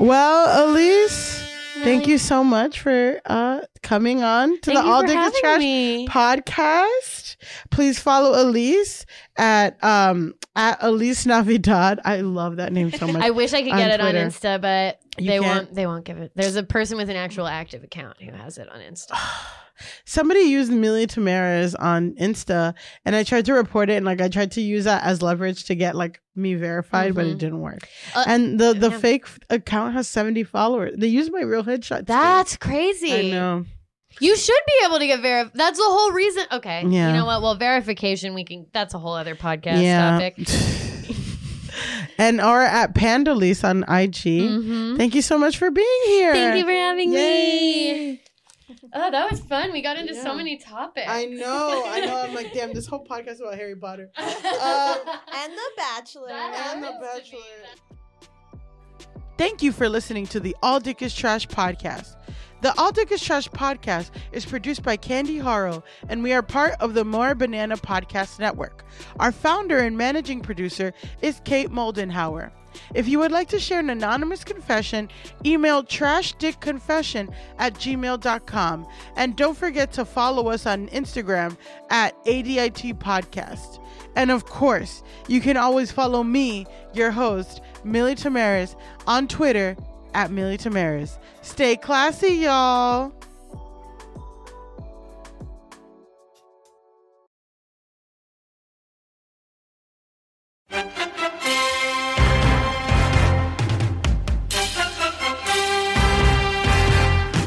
[0.00, 1.43] Well, Elise,
[1.84, 6.08] thank you so much for uh, coming on to Thank the All is Trash me.
[6.08, 7.36] podcast.
[7.70, 9.06] Please follow Elise
[9.36, 12.00] at um at Elise Navidad.
[12.04, 13.22] I love that name so much.
[13.22, 15.44] I wish I could on get it on Insta, but You they can't?
[15.66, 15.74] won't.
[15.74, 16.32] They won't give it.
[16.34, 19.12] There's a person with an actual active account who has it on Insta.
[20.04, 22.74] Somebody used Millie Tamaras on Insta,
[23.04, 25.64] and I tried to report it, and like I tried to use that as leverage
[25.64, 27.38] to get like me verified, but it Mhm.
[27.38, 27.88] didn't work.
[28.14, 28.98] Uh, and the the yeah.
[28.98, 30.94] fake account has seventy followers.
[30.98, 31.98] They used my real headshot.
[31.98, 32.04] too.
[32.04, 33.12] That's crazy.
[33.12, 33.64] I know.
[34.20, 35.52] You should be able to get verified.
[35.54, 36.44] That's the whole reason.
[36.52, 36.84] Okay.
[36.86, 37.08] Yeah.
[37.08, 37.42] You know what?
[37.42, 40.12] Well, verification, we can, that's a whole other podcast yeah.
[40.12, 40.36] topic.
[42.18, 44.22] and or at Pandalise on IG.
[44.48, 44.96] Mhm.
[44.96, 46.32] Thank you so much for being here.
[46.32, 48.20] Thank you for having me.
[48.94, 49.00] Yay.
[49.02, 49.72] Oh, that was fun.
[49.72, 50.22] We got into Yeah.
[50.22, 51.08] so many topics.
[51.10, 52.16] I know, I know.
[52.16, 54.26] I'm like, damn, this whole podcast is about Harry Potter um,
[55.34, 56.30] And The Bachelor.
[56.30, 57.40] and The Bachelor.
[59.36, 62.16] Thank you for listening to the All Dick is Trash podcast.
[62.62, 66.74] The All Dick is Trash podcast is produced by Candy Harrow, and we are part
[66.80, 68.84] of the More Banana Podcast Network.
[69.18, 72.52] Our founder and managing producer is Kate Moldenhauer.
[72.94, 75.08] If you would like to share an anonymous confession,
[75.44, 78.86] email trashdickconfession at gmail.com.
[79.16, 81.56] And don't forget to follow us on Instagram
[81.90, 83.80] at ADIT Podcast.
[84.16, 88.76] And of course, you can always follow me, your host, Millie Tamaris,
[89.06, 89.76] on Twitter
[90.14, 91.18] at Millie Tamaris.
[91.42, 93.12] Stay classy, y'all.